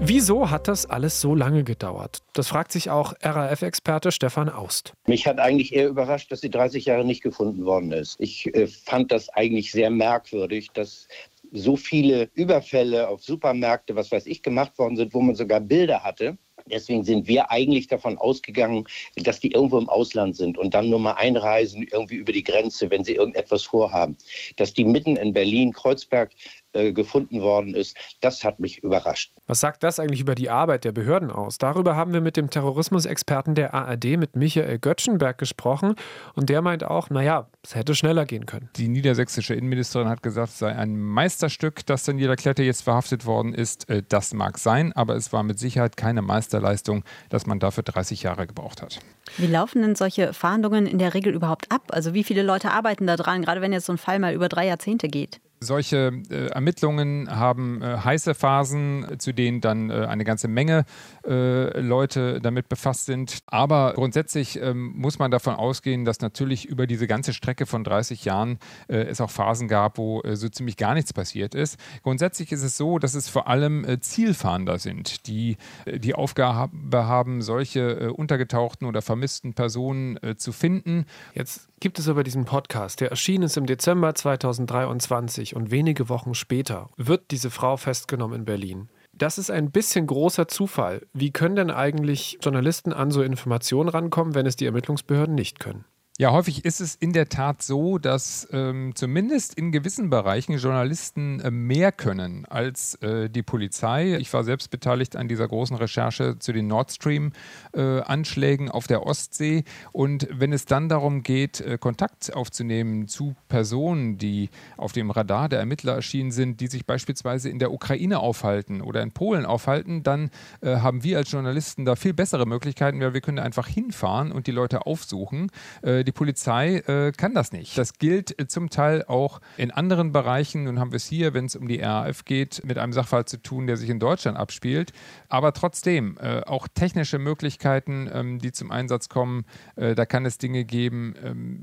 Wieso 0.00 0.50
hat 0.50 0.68
das 0.68 0.86
alles 0.86 1.20
so 1.20 1.34
lange 1.34 1.64
gedauert? 1.64 2.20
Das 2.32 2.48
fragt 2.48 2.72
sich 2.72 2.88
auch 2.88 3.12
RAF-Experte 3.20 4.10
Stefan 4.10 4.48
Aust. 4.48 4.94
Mich 5.06 5.26
hat 5.26 5.38
eigentlich 5.38 5.74
eher 5.74 5.88
überrascht, 5.88 6.32
dass 6.32 6.40
sie 6.40 6.48
30 6.50 6.86
Jahre 6.86 7.04
nicht 7.04 7.22
gefunden 7.22 7.64
worden 7.66 7.92
ist. 7.92 8.16
Ich 8.18 8.54
äh, 8.54 8.66
fand 8.68 9.12
das 9.12 9.28
eigentlich 9.28 9.70
sehr 9.70 9.90
merkwürdig, 9.90 10.70
dass 10.72 11.08
so 11.52 11.76
viele 11.76 12.30
Überfälle 12.34 13.08
auf 13.08 13.22
Supermärkte, 13.22 13.96
was 13.96 14.10
weiß 14.10 14.26
ich, 14.26 14.42
gemacht 14.42 14.78
worden 14.78 14.96
sind, 14.96 15.12
wo 15.14 15.20
man 15.20 15.34
sogar 15.34 15.60
Bilder 15.60 16.04
hatte. 16.04 16.38
Deswegen 16.70 17.04
sind 17.04 17.26
wir 17.28 17.50
eigentlich 17.50 17.86
davon 17.86 18.18
ausgegangen, 18.18 18.84
dass 19.16 19.40
die 19.40 19.52
irgendwo 19.52 19.78
im 19.78 19.88
Ausland 19.88 20.36
sind 20.36 20.58
und 20.58 20.74
dann 20.74 20.90
nur 20.90 20.98
mal 20.98 21.14
einreisen, 21.14 21.86
irgendwie 21.90 22.16
über 22.16 22.32
die 22.32 22.42
Grenze, 22.42 22.90
wenn 22.90 23.04
sie 23.04 23.14
irgendetwas 23.14 23.64
vorhaben. 23.64 24.16
Dass 24.56 24.74
die 24.74 24.84
mitten 24.84 25.16
in 25.16 25.32
Berlin, 25.32 25.72
Kreuzberg 25.72 26.32
äh, 26.78 26.92
gefunden 26.92 27.42
worden 27.42 27.74
ist, 27.74 27.96
das 28.20 28.44
hat 28.44 28.60
mich 28.60 28.78
überrascht. 28.82 29.32
Was 29.46 29.60
sagt 29.60 29.82
das 29.82 29.98
eigentlich 29.98 30.20
über 30.20 30.34
die 30.34 30.50
Arbeit 30.50 30.84
der 30.84 30.92
Behörden 30.92 31.30
aus? 31.30 31.58
Darüber 31.58 31.96
haben 31.96 32.12
wir 32.12 32.20
mit 32.20 32.36
dem 32.36 32.50
Terrorismusexperten 32.50 33.54
der 33.54 33.74
ARD, 33.74 34.16
mit 34.16 34.36
Michael 34.36 34.78
Göttschenberg, 34.78 35.38
gesprochen. 35.38 35.94
Und 36.34 36.48
der 36.48 36.62
meint 36.62 36.84
auch, 36.84 37.10
naja, 37.10 37.48
es 37.62 37.74
hätte 37.74 37.94
schneller 37.94 38.24
gehen 38.24 38.46
können. 38.46 38.68
Die 38.76 38.88
niedersächsische 38.88 39.54
Innenministerin 39.54 40.08
hat 40.08 40.22
gesagt, 40.22 40.50
es 40.50 40.58
sei 40.58 40.74
ein 40.74 40.98
Meisterstück, 40.98 41.84
dass 41.86 42.04
Daniela 42.04 42.36
Klette 42.36 42.62
jetzt 42.62 42.82
verhaftet 42.82 43.26
worden 43.26 43.54
ist. 43.54 43.88
Äh, 43.88 44.02
das 44.08 44.32
mag 44.34 44.58
sein, 44.58 44.92
aber 44.92 45.16
es 45.16 45.32
war 45.32 45.42
mit 45.42 45.58
Sicherheit 45.58 45.96
keine 45.96 46.22
Meisterleistung, 46.22 47.04
dass 47.28 47.46
man 47.46 47.58
dafür 47.58 47.82
30 47.82 48.22
Jahre 48.22 48.46
gebraucht 48.46 48.82
hat. 48.82 49.00
Wie 49.36 49.46
laufen 49.46 49.82
denn 49.82 49.94
solche 49.94 50.32
Fahndungen 50.32 50.86
in 50.86 50.98
der 50.98 51.14
Regel 51.14 51.34
überhaupt 51.34 51.70
ab? 51.70 51.82
Also 51.90 52.14
wie 52.14 52.24
viele 52.24 52.42
Leute 52.42 52.70
arbeiten 52.70 53.06
da 53.06 53.16
dran, 53.16 53.42
gerade 53.42 53.60
wenn 53.60 53.72
jetzt 53.72 53.86
so 53.86 53.92
ein 53.92 53.98
Fall 53.98 54.18
mal 54.18 54.34
über 54.34 54.48
drei 54.48 54.66
Jahrzehnte 54.66 55.08
geht? 55.08 55.40
Solche 55.60 56.12
äh, 56.30 56.46
Ermittlungen 56.46 57.28
haben 57.30 57.82
äh, 57.82 57.98
heiße 57.98 58.34
Phasen, 58.34 59.18
zu 59.18 59.32
denen 59.32 59.60
dann 59.60 59.90
äh, 59.90 60.06
eine 60.06 60.24
ganze 60.24 60.46
Menge 60.46 60.84
äh, 61.26 61.80
Leute 61.80 62.40
damit 62.40 62.68
befasst 62.68 63.06
sind. 63.06 63.38
Aber 63.46 63.94
grundsätzlich 63.94 64.60
ähm, 64.60 64.92
muss 64.96 65.18
man 65.18 65.30
davon 65.30 65.54
ausgehen, 65.54 66.04
dass 66.04 66.20
natürlich 66.20 66.66
über 66.66 66.86
diese 66.86 67.06
ganze 67.06 67.32
Strecke 67.32 67.66
von 67.66 67.82
30 67.82 68.24
Jahren 68.24 68.58
äh, 68.88 68.98
es 68.98 69.20
auch 69.20 69.30
Phasen 69.30 69.66
gab, 69.66 69.98
wo 69.98 70.20
äh, 70.22 70.36
so 70.36 70.48
ziemlich 70.48 70.76
gar 70.76 70.94
nichts 70.94 71.12
passiert 71.12 71.54
ist. 71.54 71.78
Grundsätzlich 72.02 72.52
ist 72.52 72.62
es 72.62 72.76
so, 72.76 72.98
dass 72.98 73.14
es 73.14 73.28
vor 73.28 73.48
allem 73.48 73.84
Zielfahnder 74.00 74.78
sind, 74.78 75.26
die 75.26 75.56
die 75.86 76.14
Aufgabe 76.14 77.06
haben, 77.06 77.42
solche 77.42 78.12
untergetauchten 78.12 78.86
oder 78.86 79.02
vermissten 79.02 79.54
Personen 79.54 80.18
zu 80.36 80.52
finden. 80.52 81.06
Jetzt 81.34 81.68
gibt 81.80 81.98
es 81.98 82.08
aber 82.08 82.24
diesen 82.24 82.44
Podcast, 82.44 83.00
der 83.00 83.10
erschienen 83.10 83.44
ist 83.44 83.56
im 83.56 83.66
Dezember 83.66 84.14
2023 84.14 85.54
und 85.54 85.70
wenige 85.70 86.08
Wochen 86.08 86.34
später 86.34 86.90
wird 86.96 87.30
diese 87.30 87.50
Frau 87.50 87.76
festgenommen 87.76 88.40
in 88.40 88.44
Berlin. 88.44 88.88
Das 89.12 89.38
ist 89.38 89.50
ein 89.50 89.70
bisschen 89.70 90.06
großer 90.06 90.48
Zufall. 90.48 91.06
Wie 91.12 91.32
können 91.32 91.56
denn 91.56 91.70
eigentlich 91.70 92.38
Journalisten 92.40 92.92
an 92.92 93.10
so 93.10 93.22
Informationen 93.22 93.88
rankommen, 93.88 94.34
wenn 94.34 94.46
es 94.46 94.56
die 94.56 94.66
Ermittlungsbehörden 94.66 95.34
nicht 95.34 95.58
können? 95.58 95.84
Ja, 96.20 96.32
häufig 96.32 96.64
ist 96.64 96.80
es 96.80 96.96
in 96.96 97.12
der 97.12 97.28
Tat 97.28 97.62
so, 97.62 97.96
dass 97.96 98.48
ähm, 98.50 98.90
zumindest 98.96 99.54
in 99.54 99.70
gewissen 99.70 100.10
Bereichen 100.10 100.58
Journalisten 100.58 101.38
äh, 101.38 101.52
mehr 101.52 101.92
können 101.92 102.44
als 102.44 102.96
äh, 102.96 103.30
die 103.30 103.44
Polizei. 103.44 104.16
Ich 104.16 104.32
war 104.32 104.42
selbst 104.42 104.72
beteiligt 104.72 105.14
an 105.14 105.28
dieser 105.28 105.46
großen 105.46 105.76
Recherche 105.76 106.36
zu 106.40 106.52
den 106.52 106.66
Nord 106.66 106.90
Stream-Anschlägen 106.90 108.66
äh, 108.66 108.70
auf 108.72 108.88
der 108.88 109.06
Ostsee. 109.06 109.62
Und 109.92 110.26
wenn 110.32 110.52
es 110.52 110.64
dann 110.64 110.88
darum 110.88 111.22
geht, 111.22 111.60
äh, 111.60 111.78
Kontakt 111.78 112.34
aufzunehmen 112.34 113.06
zu 113.06 113.36
Personen, 113.46 114.18
die 114.18 114.50
auf 114.76 114.90
dem 114.90 115.12
Radar 115.12 115.48
der 115.48 115.60
Ermittler 115.60 115.94
erschienen 115.94 116.32
sind, 116.32 116.60
die 116.60 116.66
sich 116.66 116.84
beispielsweise 116.84 117.48
in 117.48 117.60
der 117.60 117.70
Ukraine 117.70 118.18
aufhalten 118.18 118.80
oder 118.80 119.02
in 119.02 119.12
Polen 119.12 119.46
aufhalten, 119.46 120.02
dann 120.02 120.32
äh, 120.62 120.78
haben 120.78 121.04
wir 121.04 121.18
als 121.18 121.30
Journalisten 121.30 121.84
da 121.84 121.94
viel 121.94 122.12
bessere 122.12 122.44
Möglichkeiten, 122.44 122.98
weil 123.00 123.14
wir 123.14 123.20
können 123.20 123.38
einfach 123.38 123.68
hinfahren 123.68 124.32
und 124.32 124.48
die 124.48 124.50
Leute 124.50 124.84
aufsuchen 124.84 125.52
äh, 125.82 126.07
die 126.08 126.12
Polizei 126.12 126.78
äh, 126.86 127.12
kann 127.12 127.34
das 127.34 127.52
nicht. 127.52 127.76
Das 127.76 127.98
gilt 127.98 128.40
äh, 128.40 128.48
zum 128.48 128.70
Teil 128.70 129.04
auch 129.04 129.42
in 129.58 129.70
anderen 129.70 130.10
Bereichen. 130.10 130.64
Nun 130.64 130.80
haben 130.80 130.90
wir 130.90 130.96
es 130.96 131.06
hier, 131.06 131.34
wenn 131.34 131.44
es 131.44 131.54
um 131.54 131.68
die 131.68 131.80
RAF 131.80 132.24
geht, 132.24 132.62
mit 132.64 132.78
einem 132.78 132.94
Sachverhalt 132.94 133.28
zu 133.28 133.42
tun, 133.42 133.66
der 133.66 133.76
sich 133.76 133.90
in 133.90 134.00
Deutschland 134.00 134.38
abspielt. 134.38 134.92
Aber 135.28 135.52
trotzdem, 135.52 136.16
äh, 136.18 136.40
auch 136.40 136.66
technische 136.66 137.18
Möglichkeiten, 137.18 138.08
ähm, 138.10 138.38
die 138.38 138.52
zum 138.52 138.70
Einsatz 138.70 139.10
kommen, 139.10 139.44
äh, 139.76 139.94
da 139.94 140.06
kann 140.06 140.24
es 140.24 140.38
Dinge 140.38 140.64
geben, 140.64 141.14
ähm, 141.22 141.58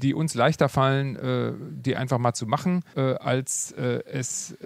die 0.00 0.14
uns 0.14 0.34
leichter 0.34 0.68
fallen, 0.68 1.16
äh, 1.16 1.52
die 1.58 1.96
einfach 1.96 2.18
mal 2.18 2.34
zu 2.34 2.46
machen, 2.46 2.84
äh, 2.94 3.14
als 3.14 3.72
es 3.72 4.56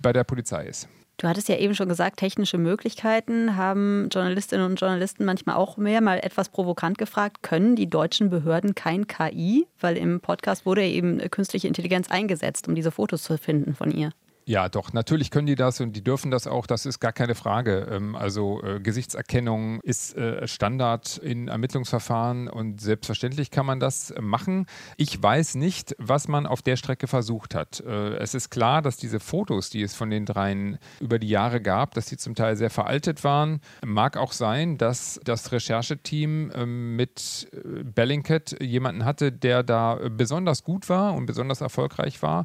bei 0.00 0.12
der 0.14 0.24
Polizei 0.24 0.64
ist. 0.66 0.88
Du 1.16 1.28
hattest 1.28 1.48
ja 1.48 1.56
eben 1.56 1.74
schon 1.74 1.88
gesagt, 1.88 2.18
technische 2.18 2.58
Möglichkeiten 2.58 3.56
haben 3.56 4.08
Journalistinnen 4.12 4.66
und 4.66 4.80
Journalisten 4.80 5.24
manchmal 5.24 5.54
auch 5.54 5.76
mehr, 5.76 6.00
mal 6.00 6.18
etwas 6.18 6.48
provokant 6.48 6.98
gefragt, 6.98 7.42
können 7.42 7.76
die 7.76 7.88
deutschen 7.88 8.30
Behörden 8.30 8.74
kein 8.74 9.06
KI? 9.06 9.66
Weil 9.80 9.96
im 9.96 10.20
Podcast 10.20 10.66
wurde 10.66 10.84
eben 10.84 11.18
künstliche 11.30 11.68
Intelligenz 11.68 12.10
eingesetzt, 12.10 12.66
um 12.66 12.74
diese 12.74 12.90
Fotos 12.90 13.22
zu 13.22 13.38
finden 13.38 13.74
von 13.74 13.92
ihr. 13.92 14.10
Ja, 14.46 14.68
doch, 14.68 14.92
natürlich 14.92 15.30
können 15.30 15.46
die 15.46 15.54
das 15.54 15.80
und 15.80 15.94
die 15.94 16.04
dürfen 16.04 16.30
das 16.30 16.46
auch, 16.46 16.66
das 16.66 16.84
ist 16.84 17.00
gar 17.00 17.12
keine 17.12 17.34
Frage. 17.34 17.88
Ähm, 17.90 18.14
also 18.14 18.62
äh, 18.62 18.78
Gesichtserkennung 18.78 19.80
ist 19.80 20.14
äh, 20.16 20.46
Standard 20.46 21.16
in 21.16 21.48
Ermittlungsverfahren 21.48 22.48
und 22.48 22.78
selbstverständlich 22.78 23.50
kann 23.50 23.64
man 23.64 23.80
das 23.80 24.12
machen. 24.20 24.66
Ich 24.98 25.22
weiß 25.22 25.54
nicht, 25.54 25.96
was 25.98 26.28
man 26.28 26.46
auf 26.46 26.60
der 26.60 26.76
Strecke 26.76 27.06
versucht 27.06 27.54
hat. 27.54 27.80
Äh, 27.80 28.16
es 28.16 28.34
ist 28.34 28.50
klar, 28.50 28.82
dass 28.82 28.98
diese 28.98 29.18
Fotos, 29.18 29.70
die 29.70 29.80
es 29.80 29.94
von 29.94 30.10
den 30.10 30.26
dreien 30.26 30.78
über 31.00 31.18
die 31.18 31.28
Jahre 31.28 31.62
gab, 31.62 31.94
dass 31.94 32.04
die 32.06 32.18
zum 32.18 32.34
Teil 32.34 32.56
sehr 32.56 32.70
veraltet 32.70 33.24
waren. 33.24 33.62
Mag 33.82 34.18
auch 34.18 34.32
sein, 34.32 34.76
dass 34.76 35.18
das 35.24 35.52
Rechercheteam 35.52 36.52
ähm, 36.54 36.96
mit 36.96 37.48
Bellingcat 37.94 38.60
jemanden 38.60 39.06
hatte, 39.06 39.32
der 39.32 39.62
da 39.62 39.98
besonders 40.10 40.64
gut 40.64 40.90
war 40.90 41.14
und 41.14 41.24
besonders 41.24 41.62
erfolgreich 41.62 42.22
war 42.22 42.44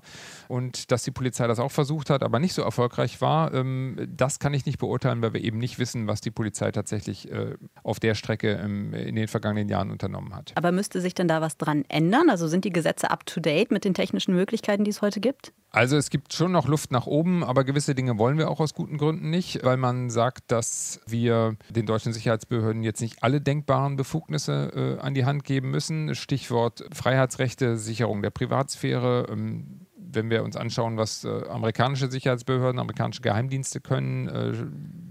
und 0.49 0.91
dass 0.91 1.03
die 1.03 1.11
Polizei 1.11 1.45
das 1.45 1.59
auch 1.59 1.71
versucht 1.71 2.09
hat, 2.09 2.23
aber 2.23 2.39
nicht 2.39 2.53
so 2.53 2.63
erfolgreich 2.63 3.21
war, 3.21 3.53
ähm, 3.53 3.95
das 4.09 4.39
kann 4.39 4.51
ich 4.55 4.65
nicht 4.65 4.79
beurteilen, 4.79 5.21
weil 5.21 5.33
wir 5.33 5.43
eben 5.43 5.59
nicht 5.59 5.77
wissen, 5.77 6.07
was 6.07 6.21
die 6.21 6.31
Polizei 6.31 6.71
tatsächlich 6.71 7.31
äh, 7.31 7.53
auf 7.83 7.99
der 7.99 8.15
Strecke 8.15 8.53
ähm, 8.53 8.93
in 8.95 9.15
den 9.15 9.27
vergangenen 9.27 9.69
Jahren 9.69 9.91
unternommen 9.91 10.35
hat. 10.35 10.51
Aber 10.55 10.71
müsste 10.71 11.01
sich 11.01 11.13
denn 11.13 11.27
da 11.27 11.39
was 11.39 11.57
dran 11.57 11.85
ändern? 11.87 12.31
Also 12.31 12.47
sind 12.47 12.65
die 12.65 12.71
Gesetze 12.71 13.11
up-to-date 13.11 13.69
mit 13.69 13.85
den 13.85 13.93
technischen 13.93 14.33
Möglichkeiten, 14.33 14.83
die 14.83 14.89
es 14.89 15.03
heute 15.03 15.19
gibt? 15.19 15.53
Also 15.71 15.97
es 15.97 16.09
gibt 16.09 16.33
schon 16.33 16.51
noch 16.51 16.67
Luft 16.67 16.91
nach 16.91 17.05
oben, 17.05 17.43
aber 17.43 17.63
gewisse 17.63 17.93
Dinge 17.93 18.17
wollen 18.17 18.39
wir 18.39 18.49
auch 18.49 18.59
aus 18.59 18.73
guten 18.73 18.97
Gründen 18.97 19.29
nicht, 19.29 19.63
weil 19.63 19.77
man 19.77 20.09
sagt, 20.09 20.51
dass 20.51 20.99
wir 21.05 21.57
den 21.69 21.85
deutschen 21.85 22.11
Sicherheitsbehörden 22.11 22.81
jetzt 22.81 23.01
nicht 23.01 23.21
alle 23.21 23.39
denkbaren 23.39 23.97
Befugnisse 23.97 24.97
äh, 24.99 24.99
an 24.99 25.13
die 25.13 25.25
Hand 25.25 25.43
geben 25.43 25.69
müssen. 25.69 26.15
Stichwort 26.15 26.85
Freiheitsrechte, 26.91 27.77
Sicherung 27.77 28.23
der 28.23 28.31
Privatsphäre. 28.31 29.27
Ähm, 29.29 29.85
wenn 30.11 30.29
wir 30.29 30.43
uns 30.43 30.55
anschauen, 30.55 30.97
was 30.97 31.23
äh, 31.23 31.47
amerikanische 31.49 32.09
Sicherheitsbehörden, 32.09 32.79
amerikanische 32.79 33.21
Geheimdienste 33.21 33.81
können, 33.81 34.27
äh, 34.27 34.53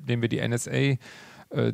nehmen 0.07 0.23
wir 0.23 0.29
die 0.29 0.47
NSA, 0.47 0.71
äh, 0.71 0.99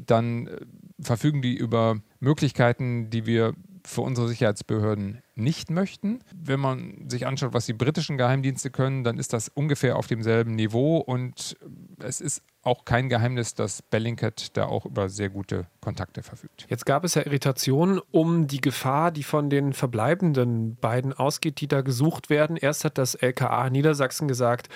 dann 0.04 0.46
äh, 0.46 0.60
verfügen 1.00 1.42
die 1.42 1.56
über 1.56 2.00
Möglichkeiten, 2.20 3.10
die 3.10 3.26
wir 3.26 3.54
für 3.84 4.02
unsere 4.02 4.28
Sicherheitsbehörden 4.28 5.22
nicht 5.36 5.70
möchten. 5.70 6.20
Wenn 6.34 6.60
man 6.60 7.08
sich 7.08 7.26
anschaut, 7.26 7.54
was 7.54 7.66
die 7.66 7.72
britischen 7.72 8.16
Geheimdienste 8.16 8.70
können, 8.70 9.04
dann 9.04 9.18
ist 9.18 9.32
das 9.32 9.48
ungefähr 9.48 9.96
auf 9.96 10.06
demselben 10.06 10.54
Niveau 10.54 10.98
und 10.98 11.56
es 11.98 12.20
ist 12.20 12.42
auch 12.62 12.84
kein 12.84 13.08
Geheimnis, 13.08 13.54
dass 13.54 13.82
Bellingcat 13.82 14.56
da 14.56 14.66
auch 14.66 14.86
über 14.86 15.08
sehr 15.08 15.28
gute 15.28 15.66
Kontakte 15.80 16.22
verfügt. 16.22 16.66
Jetzt 16.68 16.86
gab 16.86 17.04
es 17.04 17.14
ja 17.14 17.22
Irritationen 17.22 18.00
um 18.10 18.46
die 18.46 18.60
Gefahr, 18.60 19.10
die 19.10 19.22
von 19.22 19.50
den 19.50 19.72
verbleibenden 19.72 20.76
beiden 20.76 21.12
ausgeht, 21.12 21.60
die 21.60 21.68
da 21.68 21.82
gesucht 21.82 22.30
werden. 22.30 22.56
Erst 22.56 22.84
hat 22.84 22.96
das 22.96 23.14
LKA 23.14 23.68
Niedersachsen 23.70 24.28
gesagt, 24.28 24.68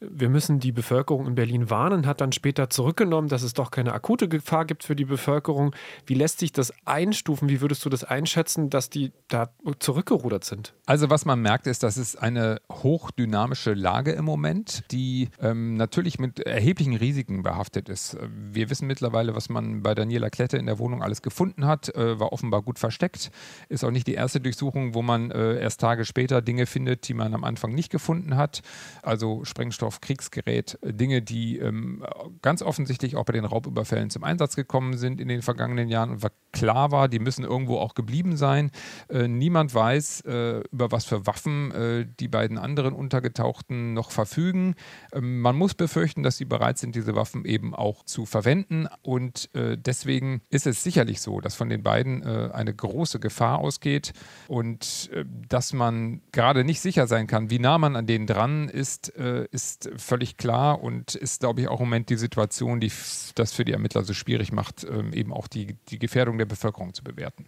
wir 0.00 0.28
müssen 0.28 0.60
die 0.60 0.72
Bevölkerung 0.72 1.26
in 1.26 1.34
Berlin 1.34 1.70
warnen, 1.70 2.06
hat 2.06 2.20
dann 2.20 2.32
später 2.32 2.70
zurückgenommen, 2.70 3.28
dass 3.28 3.42
es 3.42 3.52
doch 3.52 3.70
keine 3.70 3.92
akute 3.92 4.28
Gefahr 4.28 4.64
gibt 4.64 4.84
für 4.84 4.94
die 4.94 5.04
Bevölkerung. 5.04 5.74
Wie 6.06 6.14
lässt 6.14 6.38
sich 6.38 6.52
das 6.52 6.72
einstufen? 6.84 7.48
Wie 7.48 7.60
würdest 7.60 7.84
du 7.84 7.88
das 7.88 8.04
einschätzen, 8.04 8.70
dass 8.70 8.90
die 8.90 9.12
da 9.28 9.50
zurückgerudert 9.78 10.44
sind? 10.44 10.74
Also 10.86 11.10
was 11.10 11.24
man 11.24 11.40
merkt, 11.40 11.66
ist, 11.66 11.82
dass 11.82 11.96
es 11.96 12.16
eine 12.16 12.60
hochdynamische 12.70 13.74
Lage 13.74 14.12
im 14.12 14.24
Moment, 14.24 14.84
die 14.90 15.30
ähm, 15.40 15.74
natürlich 15.76 16.18
mit 16.18 16.40
erheblichen 16.40 16.94
Risiken 16.94 17.42
behaftet 17.42 17.88
ist. 17.88 18.16
Wir 18.30 18.70
wissen 18.70 18.86
mittlerweile, 18.86 19.34
was 19.34 19.48
man 19.48 19.82
bei 19.82 19.94
Daniela 19.94 20.30
Klette 20.30 20.58
in 20.58 20.66
der 20.66 20.78
Wohnung 20.78 21.02
alles 21.02 21.22
gefunden 21.22 21.66
hat, 21.66 21.94
äh, 21.94 22.20
war 22.20 22.32
offenbar 22.32 22.62
gut 22.62 22.78
versteckt. 22.78 23.30
Ist 23.68 23.84
auch 23.84 23.90
nicht 23.90 24.06
die 24.06 24.14
erste 24.14 24.40
Durchsuchung, 24.40 24.94
wo 24.94 25.02
man 25.02 25.30
äh, 25.30 25.60
erst 25.60 25.80
Tage 25.80 26.04
später 26.04 26.40
Dinge 26.40 26.66
findet, 26.66 27.08
die 27.08 27.14
man 27.14 27.34
am 27.34 27.44
Anfang 27.44 27.74
nicht 27.74 27.90
gefunden 27.90 28.36
hat. 28.36 28.62
Also 29.02 29.44
Sprengstoff 29.44 29.87
Sprengstoff, 29.88 30.00
Kriegsgerät, 30.00 30.78
äh, 30.82 30.92
Dinge, 30.92 31.22
die 31.22 31.58
ähm, 31.58 32.04
ganz 32.42 32.62
offensichtlich 32.62 33.16
auch 33.16 33.24
bei 33.24 33.32
den 33.32 33.44
Raubüberfällen 33.44 34.10
zum 34.10 34.24
Einsatz 34.24 34.56
gekommen 34.56 34.96
sind 34.96 35.20
in 35.20 35.28
den 35.28 35.42
vergangenen 35.42 35.88
Jahren 35.88 36.10
und 36.10 36.22
klar 36.52 36.90
war, 36.90 37.08
die 37.08 37.18
müssen 37.18 37.44
irgendwo 37.44 37.78
auch 37.78 37.94
geblieben 37.94 38.36
sein. 38.36 38.70
Äh, 39.08 39.28
niemand 39.28 39.74
weiß, 39.74 40.22
äh, 40.22 40.60
über 40.72 40.92
was 40.92 41.04
für 41.04 41.26
Waffen 41.26 41.70
äh, 41.72 42.06
die 42.18 42.28
beiden 42.28 42.58
anderen 42.58 42.94
Untergetauchten 42.94 43.92
noch 43.92 44.10
verfügen. 44.10 44.74
Ähm, 45.12 45.40
man 45.40 45.56
muss 45.56 45.74
befürchten, 45.74 46.22
dass 46.22 46.36
sie 46.36 46.44
bereit 46.44 46.78
sind, 46.78 46.94
diese 46.94 47.14
Waffen 47.14 47.44
eben 47.44 47.74
auch 47.74 48.04
zu 48.04 48.26
verwenden 48.26 48.88
und 49.02 49.54
äh, 49.54 49.76
deswegen 49.76 50.42
ist 50.50 50.66
es 50.66 50.82
sicherlich 50.82 51.20
so, 51.20 51.40
dass 51.40 51.54
von 51.54 51.68
den 51.68 51.82
beiden 51.82 52.22
äh, 52.22 52.50
eine 52.52 52.74
große 52.74 53.20
Gefahr 53.20 53.58
ausgeht 53.58 54.12
und 54.48 55.10
dass 55.48 55.72
man 55.72 56.20
gerade 56.32 56.64
nicht 56.64 56.80
sicher 56.80 57.06
sein 57.06 57.26
kann, 57.26 57.50
wie 57.50 57.58
nah 57.58 57.78
man 57.78 57.96
an 57.96 58.06
denen 58.06 58.26
dran 58.26 58.68
ist, 58.68 59.08
ist 59.08 59.77
ist 59.86 60.00
völlig 60.00 60.36
klar 60.36 60.82
und 60.82 61.14
ist, 61.14 61.40
glaube 61.40 61.60
ich, 61.60 61.68
auch 61.68 61.80
im 61.80 61.86
Moment 61.86 62.10
die 62.10 62.16
Situation, 62.16 62.80
die 62.80 62.92
das 63.34 63.52
für 63.52 63.64
die 63.64 63.72
Ermittler 63.72 64.04
so 64.04 64.14
schwierig 64.14 64.52
macht, 64.52 64.84
ähm, 64.84 65.12
eben 65.12 65.32
auch 65.32 65.48
die, 65.48 65.76
die 65.88 65.98
Gefährdung 65.98 66.38
der 66.38 66.46
Bevölkerung 66.46 66.94
zu 66.94 67.04
bewerten. 67.04 67.46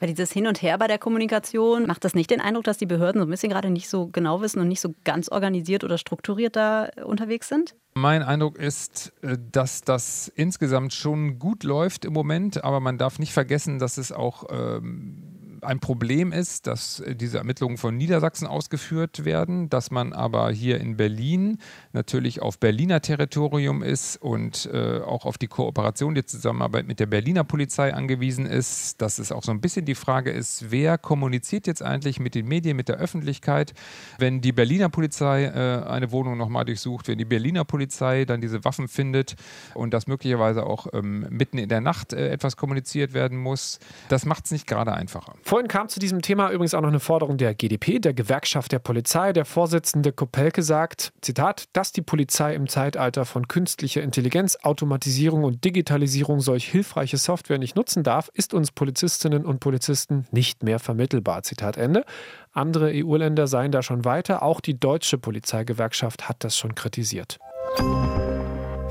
Weil 0.00 0.08
dieses 0.08 0.32
Hin 0.32 0.48
und 0.48 0.60
Her 0.62 0.78
bei 0.78 0.88
der 0.88 0.98
Kommunikation, 0.98 1.86
macht 1.86 2.04
das 2.04 2.14
nicht 2.14 2.28
den 2.30 2.40
Eindruck, 2.40 2.64
dass 2.64 2.76
die 2.76 2.86
Behörden 2.86 3.20
so 3.20 3.26
ein 3.26 3.30
bisschen 3.30 3.50
gerade 3.50 3.70
nicht 3.70 3.88
so 3.88 4.08
genau 4.08 4.40
wissen 4.40 4.58
und 4.58 4.66
nicht 4.66 4.80
so 4.80 4.96
ganz 5.04 5.28
organisiert 5.28 5.84
oder 5.84 5.96
strukturiert 5.96 6.56
da 6.56 6.88
unterwegs 7.04 7.48
sind? 7.48 7.76
Mein 7.94 8.24
Eindruck 8.24 8.58
ist, 8.58 9.12
äh, 9.22 9.38
dass 9.52 9.82
das 9.82 10.26
insgesamt 10.34 10.92
schon 10.92 11.38
gut 11.38 11.62
läuft 11.62 12.04
im 12.04 12.12
Moment, 12.12 12.64
aber 12.64 12.80
man 12.80 12.98
darf 12.98 13.18
nicht 13.18 13.32
vergessen, 13.32 13.78
dass 13.78 13.96
es 13.96 14.10
auch 14.10 14.44
ähm, 14.50 15.41
ein 15.62 15.80
Problem 15.80 16.32
ist, 16.32 16.66
dass 16.66 17.00
äh, 17.00 17.14
diese 17.14 17.38
Ermittlungen 17.38 17.78
von 17.78 17.96
Niedersachsen 17.96 18.46
ausgeführt 18.46 19.24
werden, 19.24 19.70
dass 19.70 19.90
man 19.90 20.12
aber 20.12 20.50
hier 20.50 20.80
in 20.80 20.96
Berlin 20.96 21.58
natürlich 21.92 22.42
auf 22.42 22.58
Berliner 22.58 23.00
Territorium 23.00 23.82
ist 23.82 24.16
und 24.16 24.68
äh, 24.72 25.00
auch 25.00 25.24
auf 25.24 25.38
die 25.38 25.46
Kooperation, 25.46 26.14
die 26.14 26.24
Zusammenarbeit 26.24 26.86
mit 26.86 27.00
der 27.00 27.06
Berliner 27.06 27.44
Polizei 27.44 27.94
angewiesen 27.94 28.46
ist, 28.46 29.00
dass 29.00 29.18
es 29.18 29.30
auch 29.30 29.44
so 29.44 29.52
ein 29.52 29.60
bisschen 29.60 29.84
die 29.84 29.94
Frage 29.94 30.30
ist, 30.30 30.70
wer 30.70 30.98
kommuniziert 30.98 31.66
jetzt 31.66 31.82
eigentlich 31.82 32.18
mit 32.18 32.34
den 32.34 32.46
Medien, 32.46 32.76
mit 32.76 32.88
der 32.88 32.96
Öffentlichkeit, 32.96 33.72
wenn 34.18 34.40
die 34.40 34.52
Berliner 34.52 34.88
Polizei 34.88 35.44
äh, 35.44 35.84
eine 35.86 36.10
Wohnung 36.10 36.36
nochmal 36.36 36.64
durchsucht, 36.64 37.08
wenn 37.08 37.18
die 37.18 37.24
Berliner 37.24 37.64
Polizei 37.64 38.24
dann 38.24 38.40
diese 38.40 38.64
Waffen 38.64 38.88
findet 38.88 39.36
und 39.74 39.94
das 39.94 40.06
möglicherweise 40.06 40.66
auch 40.66 40.88
ähm, 40.92 41.26
mitten 41.30 41.58
in 41.58 41.68
der 41.68 41.80
Nacht 41.80 42.12
äh, 42.12 42.30
etwas 42.30 42.56
kommuniziert 42.56 43.14
werden 43.14 43.38
muss, 43.38 43.78
das 44.08 44.26
macht 44.26 44.46
es 44.46 44.50
nicht 44.50 44.66
gerade 44.66 44.92
einfacher. 44.92 45.34
Vorhin 45.52 45.68
kam 45.68 45.90
zu 45.90 46.00
diesem 46.00 46.22
Thema 46.22 46.50
übrigens 46.50 46.72
auch 46.72 46.80
noch 46.80 46.88
eine 46.88 46.98
Forderung 46.98 47.36
der 47.36 47.54
GdP, 47.54 47.98
der 47.98 48.14
Gewerkschaft 48.14 48.72
der 48.72 48.78
Polizei. 48.78 49.34
Der 49.34 49.44
Vorsitzende 49.44 50.10
Kopelke 50.10 50.62
sagt, 50.62 51.12
Zitat, 51.20 51.64
dass 51.74 51.92
die 51.92 52.00
Polizei 52.00 52.54
im 52.54 52.68
Zeitalter 52.70 53.26
von 53.26 53.48
künstlicher 53.48 54.02
Intelligenz, 54.02 54.56
Automatisierung 54.62 55.44
und 55.44 55.62
Digitalisierung 55.62 56.40
solch 56.40 56.70
hilfreiche 56.70 57.18
Software 57.18 57.58
nicht 57.58 57.76
nutzen 57.76 58.02
darf, 58.02 58.30
ist 58.32 58.54
uns 58.54 58.72
Polizistinnen 58.72 59.44
und 59.44 59.60
Polizisten 59.60 60.26
nicht 60.30 60.62
mehr 60.62 60.78
vermittelbar. 60.78 61.42
Zitat 61.42 61.76
Ende. 61.76 62.06
Andere 62.52 62.90
EU-Länder 62.94 63.46
seien 63.46 63.72
da 63.72 63.82
schon 63.82 64.06
weiter. 64.06 64.42
Auch 64.42 64.62
die 64.62 64.80
deutsche 64.80 65.18
Polizeigewerkschaft 65.18 66.30
hat 66.30 66.44
das 66.44 66.56
schon 66.56 66.74
kritisiert. 66.74 67.38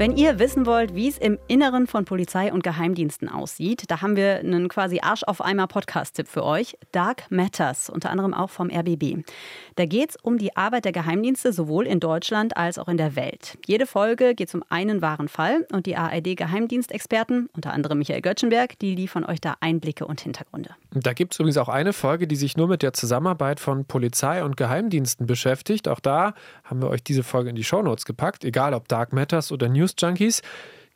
Wenn 0.02 0.18
ihr 0.18 0.40
wissen 0.40 0.66
wollt, 0.66 0.96
wie 0.96 1.10
es 1.10 1.20
im 1.20 1.38
Inneren 1.48 1.86
von 1.86 2.06
Polizei 2.06 2.52
und 2.52 2.64
Geheimdiensten 2.64 3.30
aussieht, 3.30 3.84
da 3.88 4.02
haben 4.02 4.16
wir 4.16 4.40
einen 4.40 4.68
quasi 4.68 5.00
Arsch 5.00 5.22
auf 5.22 5.42
Eimer 5.42 5.68
Podcast-Tipp 5.68 6.28
für 6.28 6.44
euch. 6.44 6.76
Dark 6.92 7.30
Matters, 7.30 7.88
unter 7.88 8.10
anderem 8.10 8.34
auch 8.34 8.50
vom 8.50 8.72
RBB. 8.72 9.24
Da 9.76 9.86
geht 9.86 10.10
es 10.10 10.16
um 10.16 10.40
die 10.40 10.58
Arbeit 10.58 10.86
der 10.86 10.92
Geheimdienste 10.92 11.54
sowohl 11.54 11.86
in 11.86 12.00
Deutschland 12.00 12.58
als 12.58 12.80
auch 12.80 12.88
in 12.88 12.98
der 12.98 13.16
Welt. 13.16 13.60
Jede 13.68 13.86
Folge 13.86 14.34
geht 14.34 14.52
um 14.56 14.64
einen 14.70 15.04
wahren 15.04 15.28
Fall 15.28 15.68
und 15.72 15.86
die 15.86 15.96
ARD-Geheimdienstexperten, 15.96 17.50
unter 17.56 17.72
anderem 17.72 18.00
Michael 18.00 18.22
Göttschenberg, 18.22 18.80
die 18.80 18.96
liefern 18.96 19.24
euch 19.24 19.40
da 19.40 19.58
Einblicke 19.60 20.08
und 20.08 20.20
Hintergründe. 20.20 20.72
Da 20.94 21.14
gibt 21.14 21.34
es 21.34 21.40
übrigens 21.40 21.58
auch 21.58 21.70
eine 21.70 21.94
Folge, 21.94 22.26
die 22.26 22.38
sich 22.38 22.58
nur 22.58 22.68
mit 22.68 22.82
der 22.82 22.94
Zusammenarbeit 22.94 23.60
von 23.60 23.86
Polizei 23.86 24.44
und 24.44 24.58
Geheimdiensten 24.58 25.28
beschäftigt. 25.28 25.88
Auch 25.88 26.00
da 26.00 26.34
haben 26.64 26.82
wir 26.82 26.90
euch 26.90 27.04
diese 27.04 27.22
Folge 27.22 27.52
in 27.52 27.56
die 27.56 27.64
Shownotes 27.64 28.06
gepackt, 28.06 28.44
egal 28.44 28.74
ob 28.74 28.88
Dark 28.88 29.14
Matters 29.14 29.52
oder 29.52 29.70
News 29.70 29.90
News 29.91 29.95
Junkies 29.99 30.41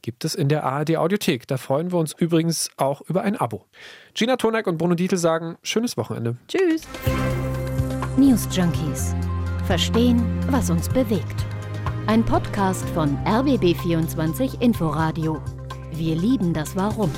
gibt 0.02 0.24
es 0.24 0.36
in 0.36 0.50
der 0.50 0.64
ARD 0.64 0.98
Audiothek. 0.98 1.48
Da 1.48 1.58
freuen 1.58 1.92
wir 1.92 1.98
uns 1.98 2.14
übrigens 2.14 2.70
auch 2.78 3.02
über 3.02 3.24
ein 3.24 3.36
Abo. 3.36 3.66
Gina 4.14 4.38
Tonek 4.38 4.68
und 4.68 4.78
Bruno 4.78 4.96
Dietl 4.96 5.18
sagen 5.18 5.58
schönes 5.64 5.98
Wochenende. 5.98 6.38
Tschüss. 6.48 6.84
News 8.18 8.48
Junkies. 8.52 9.16
Verstehen, 9.66 10.24
was 10.50 10.70
uns 10.70 10.88
bewegt. 10.88 11.46
Ein 12.08 12.24
Podcast 12.24 12.88
von 12.90 13.18
RBB24 13.26 14.62
Inforadio. 14.62 15.42
Wir 15.92 16.16
lieben 16.16 16.54
das 16.54 16.76
Warum. 16.76 17.12